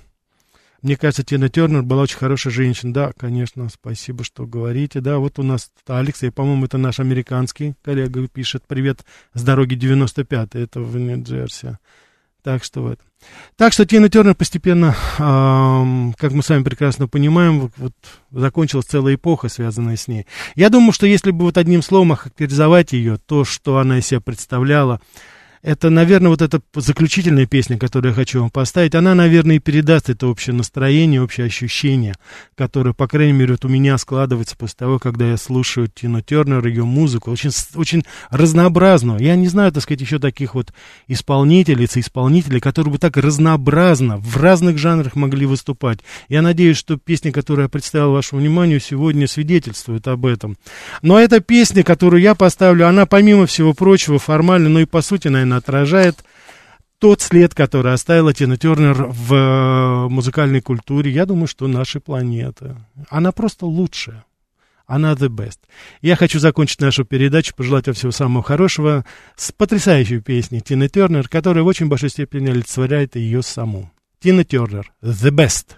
мне 0.84 0.96
кажется, 0.96 1.24
Тина 1.24 1.50
Тернер 1.50 1.82
была 1.82 2.04
очень 2.04 2.18
хорошая 2.18 2.54
женщина. 2.54 2.94
Да, 2.94 3.12
конечно, 3.18 3.68
спасибо, 3.70 4.24
что 4.24 4.46
говорите. 4.46 5.02
Да, 5.02 5.18
вот 5.18 5.40
у 5.40 5.44
нас 5.44 5.72
Алекс, 5.88 6.22
и, 6.22 6.30
по-моему, 6.30 6.66
это 6.66 6.78
наш 6.78 7.00
американский 7.00 7.74
коллега 7.84 8.28
пишет. 8.28 8.64
Привет 8.68 9.04
с 9.34 9.42
дороги 9.42 9.74
95, 9.74 10.54
это 10.54 10.82
в 10.82 10.96
Нью-Джерси. 10.96 11.78
Так 12.48 12.64
что 12.64 12.82
вот. 12.82 12.98
Так 13.58 13.74
что 13.74 13.86
Тина 13.86 14.08
Тернер 14.08 14.34
постепенно, 14.34 14.96
ам, 15.18 16.16
как 16.18 16.32
мы 16.32 16.42
с 16.42 16.48
вами 16.48 16.64
прекрасно 16.64 17.10
понимаем, 17.10 17.70
вот 17.76 17.92
закончилась 18.32 18.86
целая 18.86 19.16
эпоха, 19.16 19.50
связанная 19.50 19.98
с 19.98 20.08
ней. 20.08 20.28
Я 20.56 20.70
думаю, 20.70 20.94
что 20.94 21.06
если 21.08 21.32
бы 21.32 21.44
вот 21.44 21.58
одним 21.58 21.82
словом 21.82 22.14
охарактеризовать 22.14 22.94
ее, 22.94 23.18
то, 23.18 23.44
что 23.44 23.80
она 23.80 24.00
из 24.00 24.08
себя 24.08 24.22
представляла, 24.22 25.02
это, 25.62 25.90
наверное, 25.90 26.30
вот 26.30 26.42
эта 26.42 26.62
заключительная 26.76 27.46
песня, 27.46 27.78
которую 27.78 28.12
я 28.12 28.16
хочу 28.16 28.42
вам 28.42 28.50
поставить, 28.50 28.96
она, 28.96 29.16
наверное, 29.16 29.58
и 29.58 29.60
передаст 29.60 30.10
это 30.10 30.28
общее 30.28 30.56
настроение, 30.56 31.22
общее 31.22 31.48
ощущение, 31.48 32.16
которое, 32.56 32.94
по 32.94 33.08
крайней 33.08 33.34
мере, 33.34 33.54
вот 33.54 33.66
у 33.66 33.70
меня 33.70 33.98
складывается 33.98 34.56
после 34.58 34.76
того, 34.78 35.00
когда 35.00 35.30
я 35.30 35.38
слушаю 35.38 35.88
Тину 35.88 36.22
Тернер, 36.22 36.66
ее 36.66 36.86
музыку, 36.86 37.32
очень, 37.32 37.52
очень 37.76 38.04
разнообразную. 38.30 39.20
Я 39.20 39.36
не 39.36 39.48
знаю, 39.48 39.72
так 39.72 39.84
сказать, 39.84 40.02
еще 40.02 40.20
таких 40.20 40.56
вот 40.56 40.74
исполнителей, 41.08 41.88
исполнителей, 41.92 42.60
которые 42.60 42.94
бы 42.94 42.98
так 43.00 43.18
разнообразно 43.18 44.18
в 44.18 44.38
разных 44.38 44.78
жанрах 44.78 45.16
могли 45.16 45.46
выступать. 45.46 46.00
Я 46.30 46.42
надеюсь, 46.42 46.78
что 46.78 46.98
песня, 46.98 47.32
которую 47.32 47.64
я 47.64 47.70
представил 47.70 48.12
вашему 48.12 48.42
вниманию, 48.42 48.80
сегодня 48.80 49.28
свидетельствует 49.28 50.08
об 50.08 50.26
этом. 50.26 50.58
Но 51.02 51.20
эта 51.20 51.40
песня, 51.40 51.84
которую 51.84 52.22
я 52.22 52.36
поставлю, 52.36 52.88
она, 52.88 53.06
помимо 53.06 53.46
всего 53.46 53.74
прочего, 53.74 54.20
формально, 54.20 54.70
но 54.70 54.82
и 54.82 54.86
по 54.86 55.02
сути, 55.02 55.28
наверное, 55.28 55.47
отражает 55.54 56.24
тот 57.00 57.22
след, 57.22 57.54
который 57.54 57.94
оставила 57.94 58.34
Тина 58.34 58.58
Тернер 58.58 59.06
в 59.08 59.34
э, 59.34 60.10
музыкальной 60.10 60.62
культуре, 60.62 61.12
я 61.12 61.26
думаю, 61.26 61.48
что 61.48 61.68
нашей 61.68 62.02
планеты. 62.02 62.76
Она 63.10 63.32
просто 63.32 63.66
лучшая. 63.66 64.26
Она 64.88 65.14
the 65.14 65.28
best. 65.28 65.60
Я 66.02 66.16
хочу 66.16 66.40
закончить 66.40 66.80
нашу 66.80 67.04
передачу, 67.04 67.54
пожелать 67.56 67.88
вам 67.88 67.94
всего 67.94 68.12
самого 68.12 68.42
хорошего 68.42 69.06
с 69.36 69.52
потрясающей 69.52 70.22
песней 70.22 70.62
Тины 70.62 70.88
Тернер, 70.88 71.28
которая 71.28 71.64
в 71.64 71.68
очень 71.68 71.88
большой 71.88 72.10
степени 72.10 72.50
олицетворяет 72.50 73.16
ее 73.16 73.44
саму. 73.44 73.92
Тина 74.20 74.44
Тернер, 74.46 74.92
the 75.04 75.30
best. 75.30 75.76